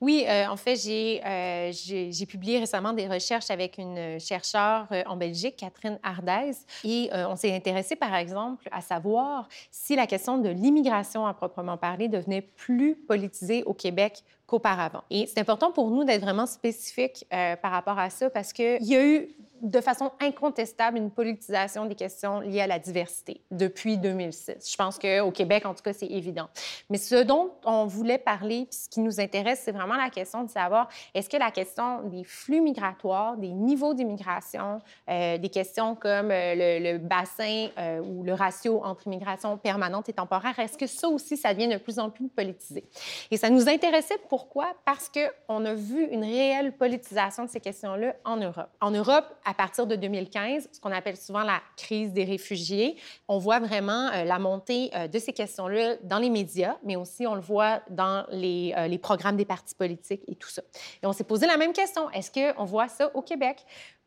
[0.00, 5.02] Oui, euh, en fait, j'ai euh, j'ai- publié récemment des recherches avec une chercheure euh,
[5.06, 10.38] en Belgique, Catherine Ardez, et on s'est intéressé, par exemple, à savoir si la question
[10.38, 15.02] de l'immigration à proprement parler devenait plus politisée au Québec qu'auparavant.
[15.10, 18.84] Et c'est important pour nous d'être vraiment spécifique euh, par rapport à ça parce qu'il
[18.84, 19.28] y a eu
[19.62, 24.70] de façon incontestable une politisation des questions liées à la diversité depuis 2006.
[24.70, 26.48] Je pense qu'au Québec, en tout cas, c'est évident.
[26.90, 30.44] Mais ce dont on voulait parler, puis ce qui nous intéresse, c'est vraiment la question
[30.44, 35.94] de savoir est-ce que la question des flux migratoires, des niveaux d'immigration, euh, des questions
[35.94, 40.86] comme euh, le, bassin euh, ou le ratio entre immigration permanente et temporaire, est-ce que
[40.86, 42.84] ça aussi, ça devient de plus en plus politisé?
[43.30, 44.74] Et ça nous intéressait pourquoi?
[44.84, 48.68] Parce qu'on a vu une réelle politisation de ces questions-là en Europe.
[48.82, 52.96] En Europe, à partir de 2015, ce qu'on appelle souvent la crise des réfugiés.
[53.28, 57.26] On voit vraiment euh, la montée euh, de ces questions-là dans les médias, mais aussi
[57.26, 60.60] on le voit dans les, euh, les programmes des partis politiques et tout ça.
[61.02, 62.10] Et on s'est posé la même question.
[62.10, 63.64] Est-ce qu'on voit ça au Québec?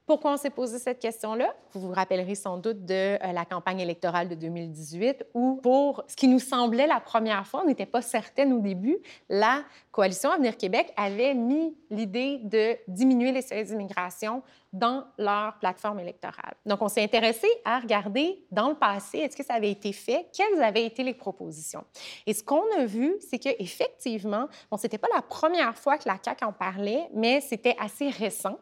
[0.10, 1.54] Pourquoi on s'est posé cette question-là?
[1.72, 6.15] Vous vous rappellerez sans doute de euh, la campagne électorale de 2018 où, pour ce
[6.15, 8.98] qui nous semblait la première fois, on n'était pas certaine au début,
[9.30, 15.99] la coalition Avenir Québec avait mis l'idée de diminuer les seuils d'immigration dans leur plateforme
[15.99, 16.53] électorale.
[16.65, 20.27] Donc, on s'est intéressé à regarder dans le passé, est-ce que ça avait été fait?
[20.36, 21.84] Quelles avaient été les propositions?
[22.27, 26.08] Et ce qu'on a vu, c'est qu'effectivement, bon, ce n'était pas la première fois que
[26.08, 28.60] la CAQ en parlait, mais c'était assez récent.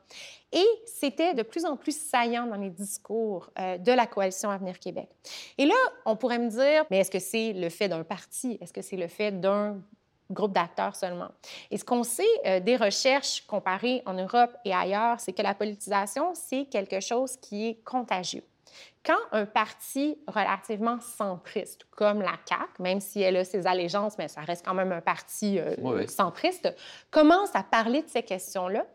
[0.53, 4.79] Et c'était de plus en plus saillant dans les discours euh, de la coalition Avenir
[4.79, 5.09] Québec.
[5.57, 8.57] Et là, on pourrait me dire, mais est-ce que c'est le fait d'un parti?
[8.61, 9.81] Est-ce que c'est le fait d'un
[10.29, 11.29] groupe d'acteurs seulement.
[11.71, 15.53] Et ce qu'on sait euh, des recherches comparées en Europe et ailleurs, c'est que la
[15.53, 18.43] politisation, c'est quelque chose qui est contagieux.
[19.05, 24.27] Quand un parti relativement centriste, comme la CAQ, même si elle a ses allégeances, mais
[24.27, 26.75] ça reste quand même un parti euh, centriste,
[27.09, 28.85] commence à parler de ces questions-là,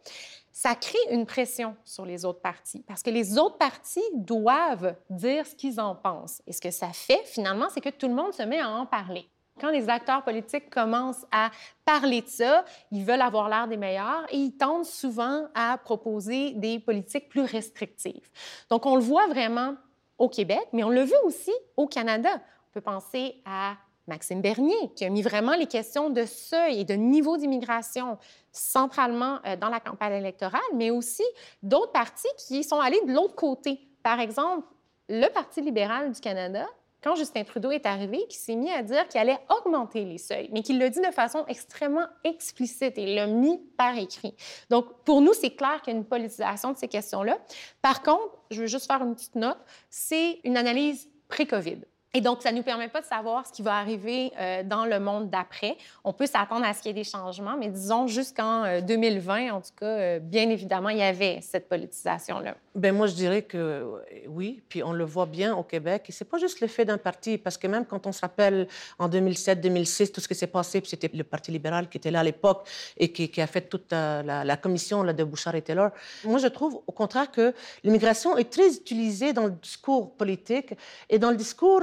[0.55, 5.47] ça crée une pression sur les autres partis parce que les autres partis doivent dire
[5.47, 6.43] ce qu'ils en pensent.
[6.47, 8.85] Et ce que ça fait, finalement, c'est que tout le monde se met à en
[8.85, 9.27] parler.
[9.61, 11.51] Quand les acteurs politiques commencent à
[11.85, 16.53] parler de ça, ils veulent avoir l'air des meilleurs et ils tentent souvent à proposer
[16.53, 18.29] des politiques plus restrictives.
[18.71, 19.77] Donc, on le voit vraiment
[20.19, 22.31] au Québec, mais on le vu aussi au Canada.
[22.35, 23.77] On peut penser à
[24.09, 28.19] Maxime Bernier, qui a mis vraiment les questions de seuil et de niveau d'immigration
[28.51, 31.23] centralement euh, dans la campagne électorale, mais aussi
[31.63, 33.81] d'autres partis qui sont allés de l'autre côté.
[34.03, 34.67] Par exemple,
[35.09, 36.67] le Parti libéral du Canada,
[37.03, 40.49] quand Justin Trudeau est arrivé, qui s'est mis à dire qu'il allait augmenter les seuils,
[40.53, 44.35] mais qu'il le dit de façon extrêmement explicite et l'a mis par écrit.
[44.71, 47.39] Donc, pour nous, c'est clair qu'il y a une politisation de ces questions-là.
[47.81, 49.59] Par contre, je veux juste faire une petite note,
[49.91, 51.79] c'est une analyse pré-COVID.
[52.15, 54.85] Et donc, ça ne nous permet pas de savoir ce qui va arriver euh, dans
[54.85, 55.79] le monde d'après.
[56.05, 59.51] On peut s'attendre à ce qu'il y ait des changements, mais disons jusqu'en 2020, euh,
[59.53, 62.55] en tout cas, euh, bien évidemment, il y avait cette politisation-là.
[62.75, 63.87] Ben moi, je dirais que
[64.29, 66.07] oui, puis on le voit bien au Québec.
[66.09, 68.67] Et c'est pas juste le fait d'un parti, parce que même quand on se rappelle
[68.99, 72.21] en 2007-2006, tout ce qui s'est passé, puis c'était le Parti libéral qui était là
[72.21, 75.91] à l'époque et qui, a fait toute la, commission là, de Bouchard et Taylor.
[76.25, 77.53] Moi, je trouve au contraire que
[77.85, 80.75] l'immigration est très utilisée dans le discours politique
[81.11, 81.83] et dans le discours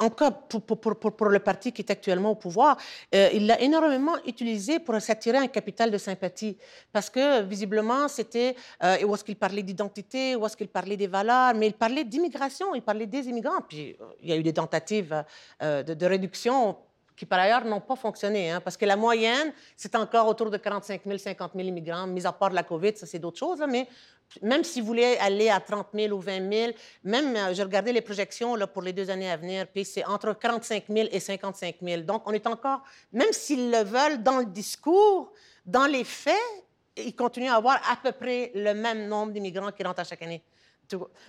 [0.00, 2.76] en cas, pour, le parti qui est actuellement au pouvoir,
[3.14, 6.56] euh, il l'a énormément utilisé pour s'attirer un capital de sympathie.
[6.92, 11.06] Parce que, visiblement, c'était euh, où est-ce qu'il parlait d'identité, où est-ce qu'il parlait des
[11.06, 13.60] valeurs, mais il parlait d'immigration, il parlait des immigrants.
[13.68, 15.24] Puis, euh, il y a eu des tentatives
[15.60, 16.76] de, de, réduction
[17.16, 18.50] qui, par ailleurs, n'ont pas fonctionné.
[18.50, 22.26] Hein, parce que la moyenne, c'est encore autour de 45 000, 50 000 immigrants, mis
[22.26, 23.62] à part la COVID, ça, c'est d'autres choses.
[23.68, 23.88] mais
[24.42, 26.72] même si vous voulez aller à 30 000 ou 20 000,
[27.04, 30.04] même, euh, j'ai regardé les projections là, pour les deux années à venir, puis c'est
[30.04, 32.02] entre 45 000 et 55 000.
[32.02, 35.32] Donc, on est encore, même s'ils le veulent dans le discours,
[35.64, 36.34] dans les faits,
[36.96, 40.22] ils continuent à avoir à peu près le même nombre d'immigrants qui rentrent à chaque
[40.22, 40.42] année.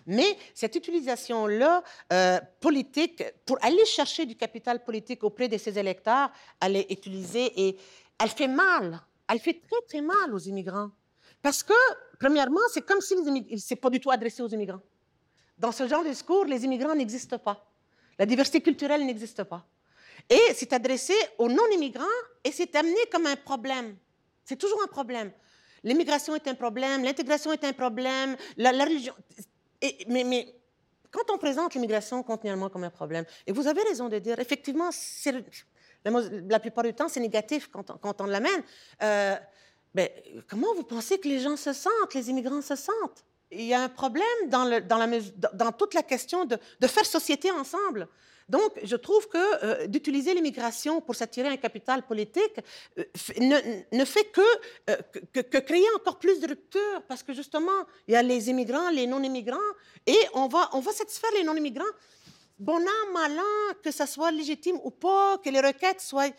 [0.06, 1.84] Mais cette utilisation-là
[2.14, 6.32] euh, politique, pour aller chercher du capital politique auprès de ses électeurs,
[6.62, 7.78] elle est utilisée et
[8.22, 9.02] elle fait mal.
[9.28, 10.90] Elle fait très, très mal aux immigrants.
[11.42, 11.74] Parce que,
[12.20, 13.16] premièrement, c'est comme si
[13.58, 14.82] c'est pas du tout adressé aux immigrants.
[15.58, 17.66] Dans ce genre de discours, les immigrants n'existent pas.
[18.18, 19.66] La diversité culturelle n'existe pas.
[20.30, 22.04] Et c'est adressé aux non-immigrants
[22.44, 23.96] et c'est amené comme un problème.
[24.44, 25.32] C'est toujours un problème.
[25.84, 29.14] L'immigration est un problème, l'intégration est un problème, la, religion.
[30.08, 30.54] mais,
[31.10, 34.90] quand on présente l'immigration continuellement comme un problème, et vous avez raison de dire, effectivement,
[36.04, 38.62] la, plupart du temps, c'est négatif quand, quand on l'amène.
[39.02, 39.38] Euh,
[39.94, 43.24] mais comment vous pensez que les gens se sentent, les immigrants se sentent?
[43.52, 48.08] Il y a un problème dans, toute la question de, faire société ensemble.
[48.48, 52.60] Donc, je trouve que euh, d'utiliser l'immigration pour s'attirer un capital politique
[52.98, 53.04] euh,
[53.92, 54.42] ne, fait que,
[54.90, 54.98] euh,
[55.32, 59.06] que, créer encore plus de ruptures, parce que justement, il y a les immigrants, les
[59.06, 59.58] non-immigrants,
[60.08, 61.94] et on va, satisfaire les non-immigrants.
[62.58, 66.30] Bon an, mal an, que ça soit légitime ou pas, que les requêtes soient...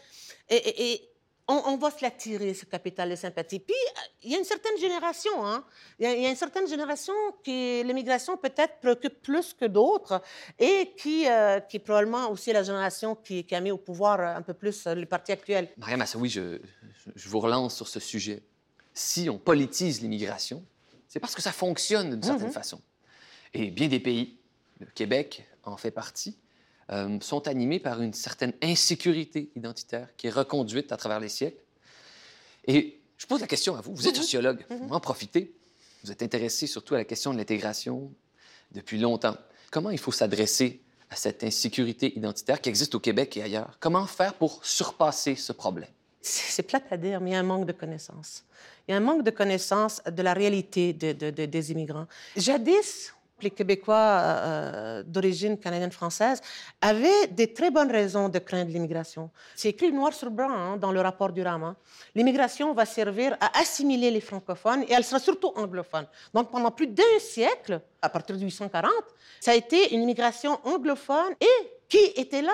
[1.50, 3.58] on, va se l'attirer, ce capital de sympathie.
[3.58, 5.64] Puis, euh, il y a une certaine génération, hein?
[5.98, 10.22] il, y a, une certaine génération qui l'immigration peut-être préoccupe plus que d'autres
[10.58, 14.42] et qui, euh, qui est probablement aussi la génération qui, a mis au pouvoir un
[14.42, 15.68] peu plus le parti actuel.
[15.76, 16.58] Mariam oui, je,
[17.14, 18.42] je vous relance sur ce sujet.
[18.94, 20.64] Si on politise l'immigration,
[21.08, 22.52] c'est parce que ça fonctionne d'une certaine mhm.
[22.52, 22.80] façon.
[23.52, 24.38] Et bien des pays,
[24.78, 26.38] le Québec en fait partie,
[26.92, 31.62] euh, sont animés par une certaine insécurité identitaire qui est reconduite à travers les siècles.
[32.66, 33.94] Et je pose la question à vous.
[33.94, 34.22] Vous êtes mhm.
[34.22, 34.92] sociologue, vous mhm.
[34.92, 35.54] en profitez.
[36.02, 38.12] Vous êtes intéressé surtout à la question de l'intégration
[38.72, 39.36] depuis longtemps.
[39.70, 43.76] Comment il faut s'adresser à cette insécurité identitaire qui existe au Québec et ailleurs?
[43.78, 45.90] Comment faire pour surpasser ce problème?
[46.22, 48.44] C'est plate à dire, mais il y a un manque de connaissances.
[48.86, 52.06] Il y a un manque de connaissances de la réalité des immigrants.
[52.36, 56.40] Jadis, les Québécois euh, d'origine canadienne-française
[56.80, 59.30] avaient des très bonnes raisons de craindre l'immigration.
[59.54, 61.62] C'est écrit noir sur blanc hein, dans le rapport du RAM.
[61.62, 61.76] Hein.
[62.14, 66.06] L'immigration va servir à assimiler les francophones et elle sera surtout anglophone.
[66.34, 68.90] Donc pendant plus d'un siècle, à partir de 1840,
[69.40, 72.52] ça a été une immigration anglophone et qui était là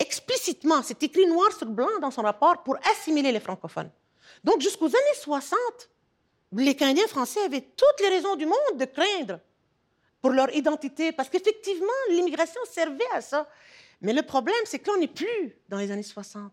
[0.00, 3.90] explicitement, c'est écrit noir sur blanc dans son rapport, pour assimiler les francophones.
[4.42, 5.58] Donc jusqu'aux années 60,
[6.52, 9.38] les Canadiens français avaient toutes les raisons du monde de craindre
[10.20, 13.48] pour leur identité, parce qu'effectivement, l'immigration servait à ça.
[14.00, 16.52] Mais le problème, c'est qu'on n'est plus dans les années 60.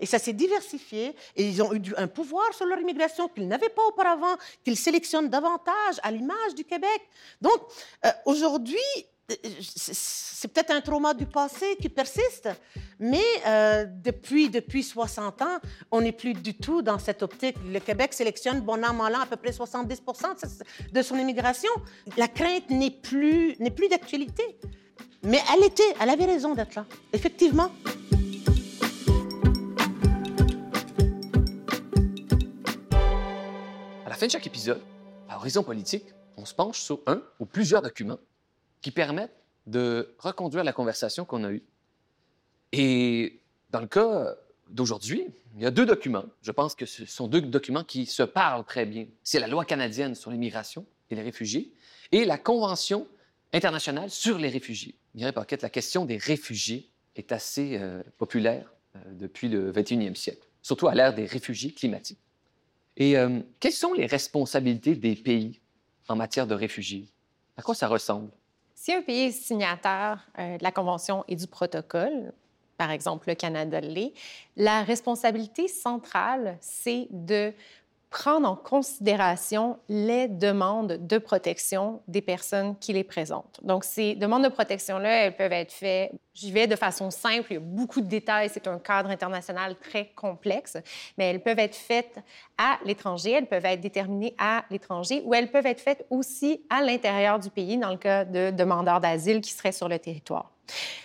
[0.00, 3.68] Et ça s'est diversifié et ils ont eu un pouvoir sur leur immigration qu'ils n'avaient
[3.68, 7.02] pas auparavant, qu'ils sélectionnent davantage à l'image du Québec.
[7.40, 7.54] Donc,
[8.04, 8.78] euh, aujourd'hui,
[9.28, 12.48] c'est peut-être un trauma du passé qui persiste,
[12.98, 15.58] mais euh, depuis, depuis 60 ans,
[15.90, 17.56] on n'est plus du tout dans cette optique.
[17.70, 20.02] Le Québec sélectionne, bon an, mal an, à peu près 70
[20.92, 21.70] de son immigration.
[22.16, 24.42] La crainte n'est plus, n'est plus d'actualité.
[25.22, 27.70] Mais elle était, elle avait raison d'être là, effectivement.
[34.04, 34.82] À la fin de chaque épisode,
[35.28, 36.06] à Horizon Politique,
[36.36, 38.18] on se penche sur un ou plusieurs documents
[38.82, 39.34] qui permettent
[39.66, 41.62] de reconduire la conversation qu'on a eue.
[42.72, 43.40] Et
[43.70, 44.34] dans le cas
[44.68, 46.24] d'aujourd'hui, il y a deux documents.
[46.42, 49.06] Je pense que ce sont deux documents qui se parlent très bien.
[49.22, 51.72] C'est la loi canadienne sur l'immigration et les réfugiés
[52.10, 53.06] et la Convention
[53.52, 54.96] internationale sur les réfugiés.
[55.14, 60.46] Mireille Paquette, la question des réfugiés est assez euh, populaire euh, depuis le 21e siècle,
[60.62, 62.20] surtout à l'ère des réfugiés climatiques.
[62.96, 65.60] Et euh, quelles sont les responsabilités des pays
[66.08, 67.08] en matière de réfugiés?
[67.56, 68.30] À quoi ça ressemble?
[68.84, 72.32] Si un pays est signataire euh, de la Convention et du protocole,
[72.76, 74.12] par exemple le Canada l'est,
[74.56, 77.54] la responsabilité centrale, c'est de
[78.12, 83.58] prendre en considération les demandes de protection des personnes qui les présentent.
[83.62, 87.54] Donc, ces demandes de protection-là, elles peuvent être faites, j'y vais de façon simple, il
[87.54, 90.76] y a beaucoup de détails, c'est un cadre international très complexe,
[91.16, 92.18] mais elles peuvent être faites
[92.58, 96.82] à l'étranger, elles peuvent être déterminées à l'étranger ou elles peuvent être faites aussi à
[96.82, 100.52] l'intérieur du pays dans le cas de demandeurs d'asile qui seraient sur le territoire.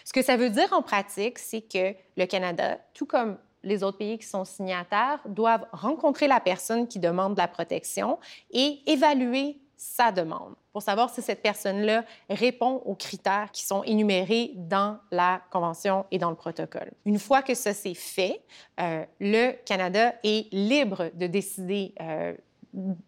[0.04, 3.98] Ce que ça veut dire en pratique, c'est que le Canada, tout comme les autres
[3.98, 8.18] pays qui sont signataires doivent rencontrer la personne qui demande la protection
[8.52, 14.52] et évaluer sa demande pour savoir si cette personne-là répond aux critères qui sont énumérés
[14.56, 16.92] dans la Convention et dans le protocole.
[17.06, 18.42] Une fois que ça s'est fait,
[18.80, 22.34] euh, le Canada est libre de décider euh,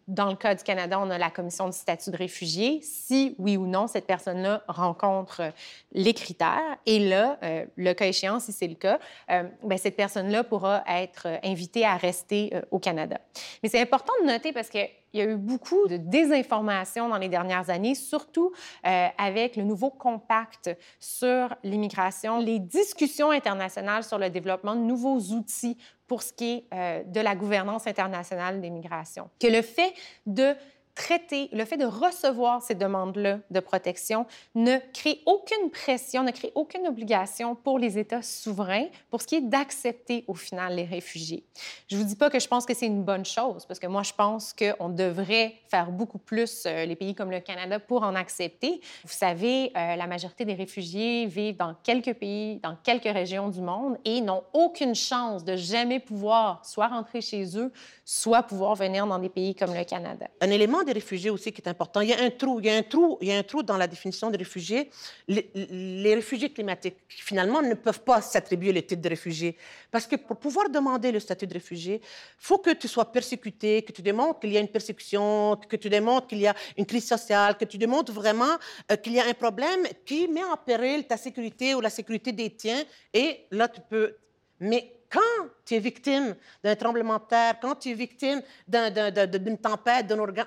[0.07, 3.57] dans le cas du Canada, on a la commission du statut de réfugié, si oui
[3.57, 5.51] ou non cette personne-là rencontre
[5.91, 6.77] les critères.
[6.85, 10.83] Et là, euh, le cas échéant, si c'est le cas, euh, ben, cette personne-là pourra
[10.87, 13.19] être invitée à rester euh, au Canada.
[13.61, 14.79] Mais c'est important de noter parce que
[15.11, 19.89] il y a eu beaucoup de désinformation dans les dernières années, surtout avec le nouveau
[19.89, 20.69] compact
[20.99, 26.63] sur l'immigration, les discussions internationales sur le développement de nouveaux outils pour ce qui est
[26.73, 29.29] euh, de la gouvernance internationale des migrations.
[29.39, 29.93] Que le fait
[30.25, 30.55] de
[30.99, 36.51] traiter, le fait de recevoir ces demandes-là de protection ne crée aucune pression, ne crée
[36.55, 41.45] aucune obligation pour les États souverains pour ce qui est d'accepter au final les réfugiés.
[41.87, 43.87] Je ne vous dis pas que je pense que c'est une bonne chose, parce que
[43.87, 48.03] moi, je pense qu'on devrait faire beaucoup plus, euh, les pays comme le Canada, pour
[48.03, 48.81] en accepter.
[49.05, 53.61] Vous savez, euh, la majorité des réfugiés vivent dans quelques pays, dans quelques régions du
[53.61, 57.71] monde et n'ont aucune chance de jamais pouvoir soit rentrer chez eux,
[58.03, 60.27] soit pouvoir venir dans des pays comme le Canada.
[60.41, 62.01] Un élément des réfugiés aussi qui est important.
[62.01, 63.61] Il y a un trou, il y a un trou, il y a un trou
[63.63, 64.89] dans la définition des réfugiés.
[65.27, 69.55] Les, réfugiés climatiques, finalement, ne peuvent pas s'attribuer le titre de réfugié.
[69.91, 73.83] Parce que pour pouvoir demander le statut de réfugié, il faut que tu sois persécuté,
[73.83, 76.85] que tu démontres qu'il y a une persécution, que tu démontres qu'il y a une
[76.85, 78.55] crise sociale, que tu démontres vraiment
[78.91, 82.31] euh, qu'il y a un problème qui met en péril ta sécurité ou la sécurité
[82.31, 82.83] des tiens.
[83.13, 84.15] Et là, tu peux...
[84.59, 90.07] Mais quand tu es victime d'un tremblement de terre, quand tu es victime d'une tempête,
[90.07, 90.45] d'un ouragan,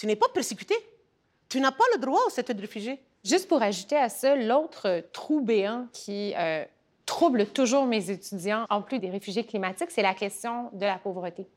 [0.00, 0.74] tu n'es pas persécuté.
[1.50, 2.98] Tu n'as pas le droit au statut de réfugié.
[3.22, 6.64] Juste pour ajouter à ça, l'autre trou béant qui euh,
[7.10, 11.48] trouble toujours mes étudiants, en plus des réfugiés climatiques, c'est la question de la pauvreté.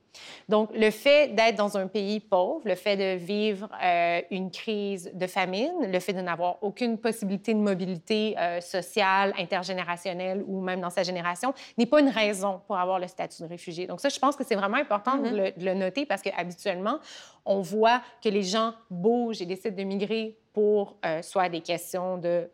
[0.49, 5.11] Donc, le fait d'être dans un pays pauvre, le fait de vivre euh, une crise
[5.13, 10.81] de famine, le fait de n'avoir aucune possibilité de mobilité euh, sociale, intergénérationnelle ou même
[10.81, 13.85] dans sa génération, n'est pas une raison pour avoir le statut de réfugié.
[13.85, 15.63] Donc, ça, je pense que c'est vraiment important de, mm-hmm.
[15.63, 16.97] le, noter parce qu'habituellement,
[17.45, 22.17] on voit que les gens bougent et décident de migrer pour euh, soit des questions
[22.17, 22.49] de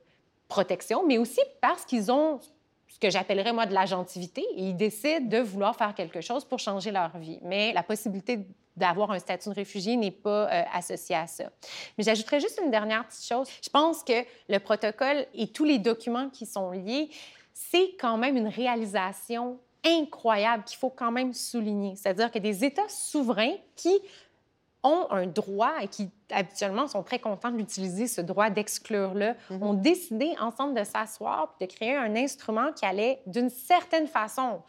[0.49, 2.39] protection, mais aussi parce qu'ils ont
[2.99, 6.91] que j'appellerais moi de l'agentivité et ils décident de vouloir faire quelque chose pour changer
[6.91, 7.39] leur vie.
[7.41, 8.39] Mais la possibilité
[8.75, 11.45] d'avoir un statut de réfugié n'est pas euh, associée à ça.
[11.97, 13.47] Mais j'ajouterais juste une dernière petite chose.
[13.61, 17.09] Je pense que le protocole et tous les documents qui sont liés,
[17.53, 21.95] c'est quand même une réalisation incroyable qu'il faut quand même souligner.
[21.95, 23.97] C'est-à-dire que des États souverains qui
[24.83, 29.63] ont un droit et qui habituellement sont très contents d'utiliser ce droit d'exclure-là, mhm.
[29.63, 34.61] ont décidé ensemble de s'asseoir et de créer un instrument qui allait, d'une certaine façon,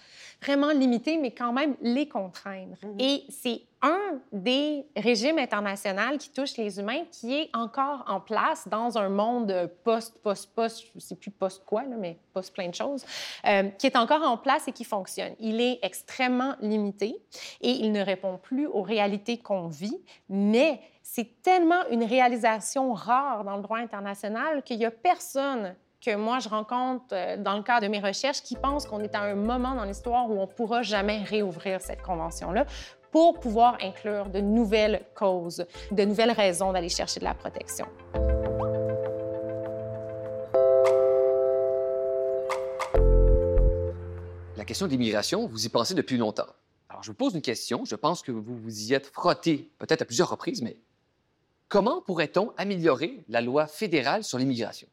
[0.42, 2.76] vraiment limiter, mais quand même les contraindre.
[2.82, 2.96] Mhm.
[2.98, 8.68] Et c'est un des régimes internationaux qui touche les humains qui est encore en place
[8.68, 12.52] dans un monde post, post, post, je ne sais plus post quoi, là, mais post
[12.52, 13.04] plein de choses,
[13.46, 15.34] euh, qui est encore en place et qui fonctionne.
[15.40, 17.16] Il est extrêmement limité
[17.62, 19.98] et il ne répond plus aux réalités qu'on vit,
[20.28, 20.80] mais
[21.12, 26.38] c'est tellement une réalisation rare dans le droit international qu'il n'y a personne que moi
[26.38, 29.34] je rencontre euh, dans le cadre de mes recherches qui pense qu'on est à un
[29.34, 32.64] moment dans l'histoire où on ne pourra jamais réouvrir cette convention-là
[33.11, 37.86] pour pouvoir inclure de nouvelles causes, de nouvelles raisons d'aller chercher de la protection.
[44.56, 46.46] La question de l'immigration, vous y pensez depuis longtemps.
[46.88, 47.84] Alors, je vous pose une question.
[47.84, 50.76] Je pense que vous vous y êtes frotté peut-être à plusieurs reprises, mais
[51.71, 54.89] Comment pourrait-on améliorer la loi fédérale sur l'immigration?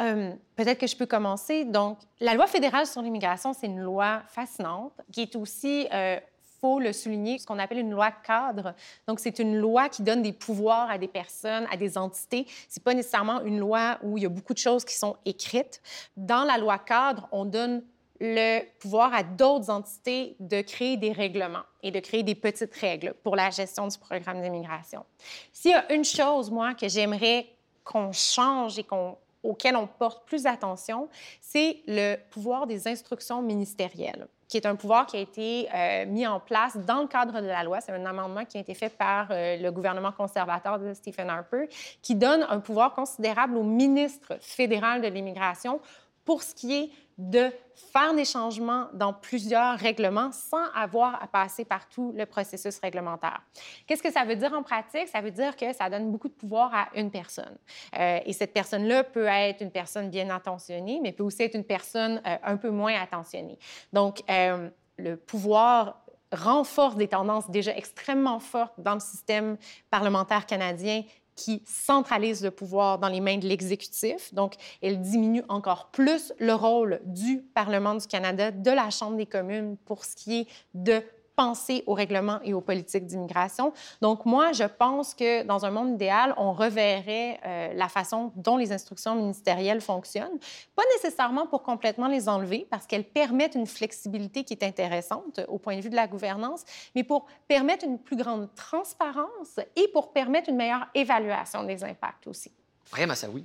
[0.00, 1.64] Euh, peut-être que je peux commencer.
[1.64, 6.18] Donc, la loi fédérale sur l'immigration, c'est une loi fascinante qui est aussi, euh,
[6.60, 8.74] faut le souligner, ce qu'on appelle une loi cadre.
[9.06, 12.48] Donc, c'est une loi qui donne des pouvoirs à des personnes, à des entités.
[12.68, 15.80] C'est pas nécessairement une loi où il y a beaucoup de choses qui sont écrites.
[16.16, 17.84] Dans la loi cadre, on donne
[18.20, 23.14] le pouvoir à d'autres entités de créer des règlements et de créer des petites règles
[23.22, 25.04] pour la gestion du programme d'immigration.
[25.52, 27.46] S'il y a une chose, moi, que j'aimerais
[27.82, 31.08] qu'on change et qu'on auquel on porte plus attention,
[31.40, 36.26] c'est le pouvoir des instructions ministérielles, qui est un pouvoir qui a été euh, mis
[36.26, 37.80] en place dans le cadre de la loi.
[37.80, 41.68] C'est un amendement qui a été fait par euh, le gouvernement conservateur de Stephen Harper,
[42.00, 45.78] qui donne un pouvoir considérable au ministre fédéral de l'immigration
[46.24, 51.64] pour ce qui est de faire des changements dans plusieurs règlements sans avoir à passer
[51.64, 53.42] par tout le processus réglementaire.
[53.86, 55.08] Qu'est-ce que ça veut dire en pratique?
[55.08, 57.56] Ça veut dire que ça donne beaucoup de pouvoir à une personne.
[57.98, 61.64] Euh, et cette personne-là peut être une personne bien intentionnée, mais peut aussi être une
[61.64, 63.58] personne euh, un peu moins attentionnée.
[63.92, 69.56] Donc, euh, le pouvoir renforce des tendances déjà extrêmement fortes dans le système
[69.90, 71.02] parlementaire canadien
[71.36, 74.32] qui centralise le pouvoir dans les mains de l'exécutif.
[74.34, 79.26] Donc, elle diminue encore plus le rôle du Parlement du Canada, de la Chambre des
[79.26, 81.02] communes pour ce qui est de
[81.36, 83.72] penser aux règlements et aux politiques d'immigration.
[84.00, 88.56] Donc, moi, je pense que dans un monde idéal, on reverrait euh, la façon dont
[88.56, 90.38] les instructions ministérielles fonctionnent.
[90.76, 95.58] Pas nécessairement pour complètement les enlever, parce qu'elles permettent une flexibilité qui est intéressante au
[95.58, 96.64] point de vue de la gouvernance,
[96.94, 102.26] mais pour permettre une plus grande transparence et pour permettre une meilleure évaluation des impacts
[102.26, 102.52] aussi.
[102.92, 103.44] Maria Massaoui,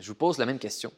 [0.00, 0.92] je vous pose la même question.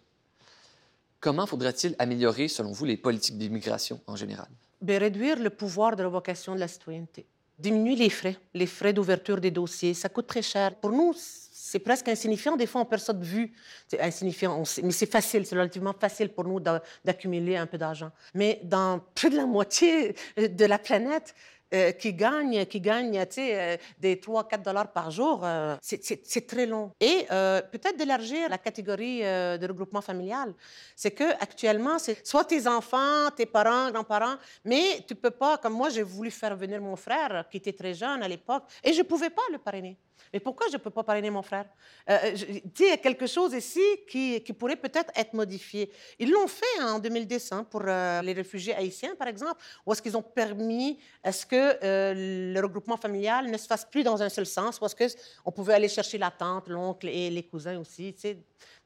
[1.20, 4.49] Comment faudrait-il améliorer, selon vous, les politiques d'immigration en général?
[4.87, 7.26] Réduire le pouvoir de révocation de la citoyenneté.
[7.59, 9.95] Diminuer les frais, les frais d'ouverture des dossiers.
[9.95, 10.74] Ça coûte très cher.
[10.76, 12.57] Pour nous, c'est presque insignifiant.
[12.57, 13.53] Des fois, on perd ça de vue.
[13.89, 16.61] C'est insignifiant, mais c'est facile, c'est relativement facile pour nous
[17.05, 18.12] d'accumuler un peu d'argent.
[18.33, 21.35] Mais dans plus de la moitié de la planète,
[21.75, 26.93] euh, qui gagnent, qui gagne, euh, des 3-4 dollars par jour, euh, c'est très long.
[26.99, 30.55] Et peut-être d'élargir la catégorie de regroupement familial.
[30.97, 35.75] C'est que actuellement, c'est soit tes enfants, tes parents, grands-parents, mais tu peux pas, comme
[35.75, 39.03] moi, j'ai voulu faire venir mon frère, qui était très jeune à l'époque, et je
[39.03, 39.99] pouvais pas le parrainer.
[40.33, 41.66] Mais pourquoi je ne peux pas parrainer mon frère?
[42.11, 45.91] Euh, euh y a quelque chose ici qui, pourrait peut-être être modifié.
[46.19, 49.93] Ils l'ont fait hein, en 2010 hein, pour euh, les réfugiés haïtiens, par exemple, où
[49.93, 54.03] est-ce qu'ils ont permis à ce que euh, le regroupement familial ne se fasse plus
[54.03, 57.79] dans un seul sens, est-ce qu'on pouvait aller chercher la tante, l'oncle et les cousins
[57.79, 58.14] aussi.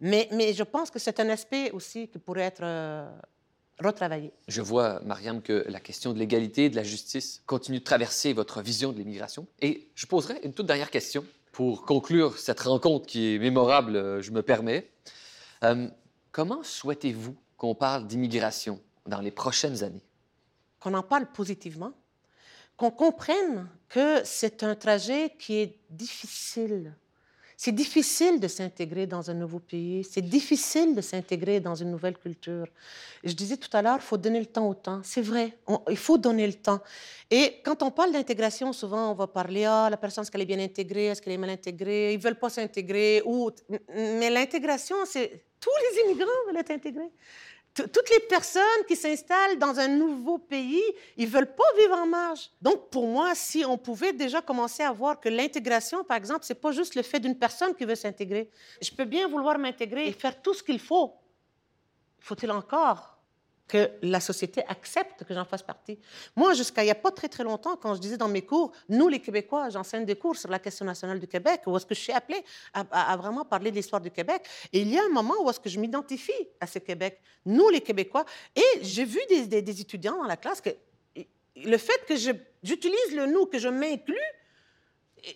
[0.01, 2.63] Mais, mais je pense que c'est un aspect aussi qui pourrait être
[3.79, 4.33] retravailler.
[4.49, 8.63] Je vois, Mariam, que la question de l'égalité, de la justice continue de traverser votre
[8.63, 9.47] vision de l'immigration.
[9.61, 14.31] Et je poserai une toute dernière question pour conclure cette rencontre qui est mémorable, je
[14.31, 14.91] me permets.
[15.65, 15.89] Euh,
[16.33, 20.03] comment souhaitez-vous qu'on parle d'immigration dans les prochaines années?
[20.81, 21.93] Qu'on en parle positivement,
[22.77, 26.95] qu'on comprenne que c'est un trajet qui est difficile
[27.57, 32.17] c'est difficile de s'intégrer dans un nouveau pays, c'est difficile de s'intégrer dans une nouvelle
[32.17, 32.67] culture.
[33.25, 35.01] Je disais tout à l'heure, il faut donner le temps au temps.
[35.05, 35.57] C'est vrai,
[35.89, 36.81] il faut donner le temps.
[37.31, 40.47] Et quand on parle d'intégration, souvent on va parler, ah, la personne, est-ce qu'elle est
[40.47, 43.23] bien intégrée, est-ce qu'elle est mal intégrée, ils ne veulent pas s'intégrer.
[43.25, 43.51] Ou...
[43.95, 45.45] Mais l'intégration, c'est...
[45.61, 47.11] Tous les immigrants veulent être intégrés
[47.75, 50.83] toutes les personnes qui s'installent dans un nouveau pays,
[51.17, 52.51] ils veulent pas vivre en marge.
[52.61, 56.61] Donc, pour moi, si on pouvait déjà commencer à voir que l'intégration, par exemple, c'est
[56.61, 58.51] pas juste le fait d'une personne qui veut s'intégrer.
[58.81, 61.15] Je peux bien vouloir m'intégrer et faire tout ce qu'il faut.
[62.21, 63.12] Faut-il encore
[63.69, 65.99] que la société accepte que j'en fasse partie.
[66.37, 68.73] Moi, jusqu'à il n'y a pas très, très longtemps, quand je disais dans mes cours,
[68.89, 71.95] nous, les Québécois, j'enseigne des cours sur la question nationale du Québec, où est-ce que
[71.95, 72.45] je suis appelée
[72.75, 74.43] à, vraiment parler de l'histoire du Québec.
[74.73, 77.69] Et il y a un moment où est-ce que je m'identifie à ce Québec, nous,
[77.69, 78.25] les Québécois.
[78.55, 80.71] Et j'ai vu des, étudiants dans la classe que
[81.57, 84.17] le fait que j'utilise le nous, que je m'inclus,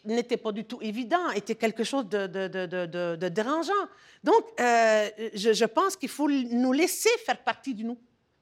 [0.05, 3.73] n'était pas du tout évident, était quelque chose de, dérangeant.
[4.25, 7.99] Donc, euh, je pense qu'il faut nous laisser faire partie du nous.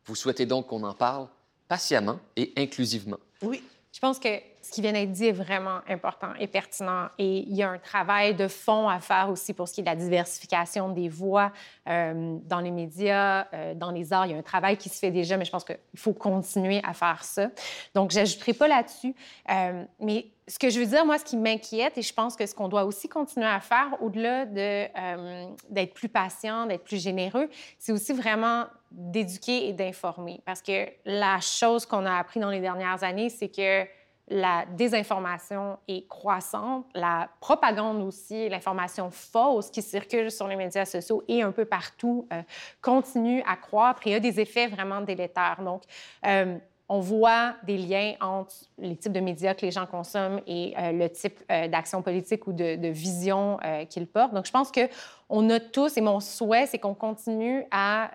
[0.07, 1.29] Vous souhaitez donc qu'on en parle
[1.69, 3.19] patiemment et inclusivement.
[3.43, 3.63] Oui.
[3.93, 4.29] Je pense que
[4.65, 7.09] ce qui vient d'être dit est vraiment important et pertinent.
[7.19, 9.85] Et il y a un travail de fond à faire aussi pour ce qui est
[9.85, 11.53] de la diversification des voix
[11.87, 14.25] euh, dans les médias, euh, dans les arts.
[14.25, 16.81] Il y a un travail qui se fait déjà, mais je pense qu'il faut continuer
[16.83, 17.51] à faire ça.
[17.95, 19.15] Donc, je n'ajouterai pas là-dessus.
[19.51, 22.47] Euh, mais ce que je veux dire, moi, ce qui m'inquiète, et je pense que
[22.47, 27.93] ce qu'on doit aussi continuer à faire, au-delà d'être plus patient, d'être plus généreux, c'est
[27.93, 30.41] aussi vraiment d'éduquer et d'informer.
[30.47, 33.87] Parce que la chose qu'on a appris dans les dernières années, c'est que
[34.29, 41.23] la désinformation est croissante, la propagande aussi, l'information fausse qui circule sur les médias sociaux
[41.29, 42.41] et un peu partout euh,
[42.81, 45.61] continue à croître et a des effets vraiment délétères.
[45.63, 45.83] Donc,
[46.27, 46.57] euh,
[46.89, 50.93] on voit des liens entre les types de médias que les gens consomment et euh,
[50.93, 53.59] le type d'action politique ou de, de vision
[53.89, 54.35] qu'ils portent.
[54.35, 58.11] Donc, je pense qu'on a tous, et mon souhait, c'est qu'on continue à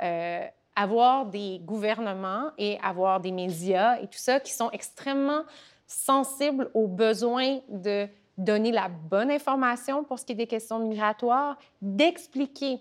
[0.75, 5.41] avoir des gouvernements et avoir des médias et tout ça qui sont extrêmement
[5.89, 11.57] sensibles aux besoins de donner la bonne information pour ce qui est des questions migratoires,
[11.81, 12.79] d'expliquer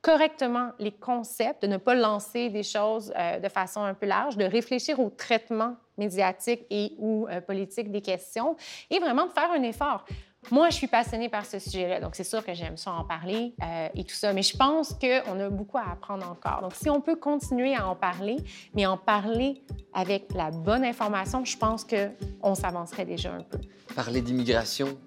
[0.00, 4.36] correctement les concepts, de ne pas lancer des choses euh, de façon un peu large,
[4.36, 8.56] de réfléchir au traitement médiatique et ou euh, politique des questions
[8.90, 10.04] et vraiment de faire un effort.
[10.50, 13.54] Moi, je suis passionnée par ce sujet-là, donc c'est sûr que j'aime ça en parler
[13.62, 14.32] euh, et tout ça.
[14.32, 16.60] Mais je pense qu'on a beaucoup à apprendre encore.
[16.62, 18.36] Donc, si on peut continuer à en parler,
[18.74, 23.58] mais en parler avec la bonne information, je pense qu'on s'avancerait déjà un peu.
[23.94, 24.98] Parler d'immigration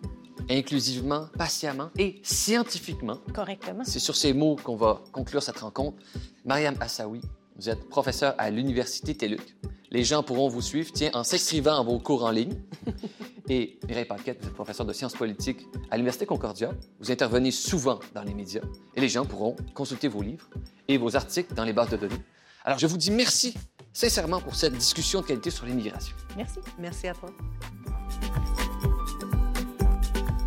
[0.49, 3.17] inclusivement, patiemment et scientifiquement.
[3.33, 3.83] Correctement.
[3.83, 5.97] C'est sur ces mots qu'on va conclure cette rencontre.
[6.45, 7.21] Mariam Assaoui,
[7.57, 9.55] vous êtes professeur à l'Université TELUC.
[9.89, 12.53] Les gens pourront vous suivre, tiens, en s'inscrivant à vos cours en ligne.
[13.49, 16.71] Et Mireille Paquette, vous êtes professeur de sciences politiques à l'Université Concordia.
[16.99, 18.61] Vous intervenez souvent dans les médias
[18.93, 20.49] et les gens pourront consulter vos livres
[20.89, 22.21] et vos articles dans les bases de données.
[22.65, 23.53] Alors, je vous dis merci
[23.93, 26.13] sincèrement pour cette discussion de qualité sur l'immigration.
[26.35, 26.59] Merci.
[26.77, 27.29] Merci à toi.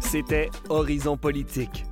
[0.00, 1.86] C'était Horizon Politique,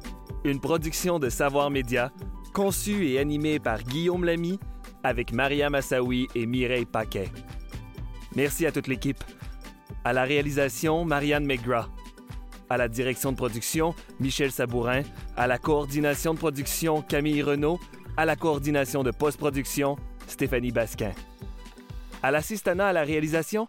[0.45, 2.13] une production de Savoir Média,
[2.53, 4.59] conçue et animée par Guillaume Lamy
[5.03, 7.31] avec Maria Massaoui et Mireille Paquet.
[8.35, 9.23] Merci à toute l'équipe.
[10.05, 11.91] À la réalisation, Marianne McGrath.
[12.71, 15.03] À la direction de production, Michel Sabourin.
[15.37, 17.81] À la coordination de production, Camille Renault.
[18.17, 19.97] À la coordination de post-production,
[20.27, 21.13] Stéphanie Basquin.
[22.23, 23.69] À l'assistanat à la réalisation,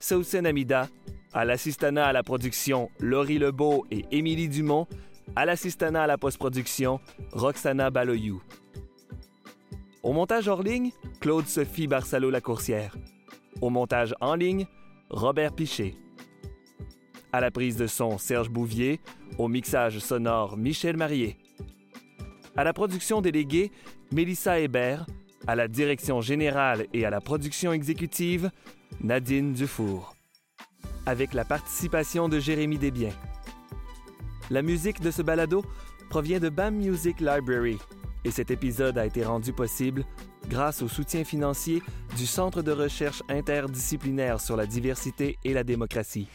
[0.00, 0.88] Sausen Amida.
[1.32, 4.86] À l'assistanat à la production, Laurie Lebeau et Émilie Dumont.
[5.36, 6.98] À l'assistanat à la post-production,
[7.32, 8.42] Roxana Baloyou.
[10.02, 12.96] Au montage hors ligne, Claude-Sophie Barsalo-Lacourcière.
[13.60, 14.66] Au montage en ligne,
[15.10, 15.94] Robert Piché.
[17.32, 19.00] À la prise de son, Serge Bouvier.
[19.36, 21.36] Au mixage sonore, Michel Marié.
[22.56, 23.72] À la production déléguée,
[24.10, 25.04] Mélissa Hébert.
[25.46, 28.50] À la direction générale et à la production exécutive,
[29.02, 30.16] Nadine Dufour.
[31.04, 33.14] Avec la participation de Jérémy Desbiens.
[34.50, 35.62] La musique de ce balado
[36.08, 37.78] provient de BAM Music Library
[38.24, 40.04] et cet épisode a été rendu possible
[40.48, 41.82] grâce au soutien financier
[42.16, 46.28] du Centre de recherche interdisciplinaire sur la diversité et la démocratie.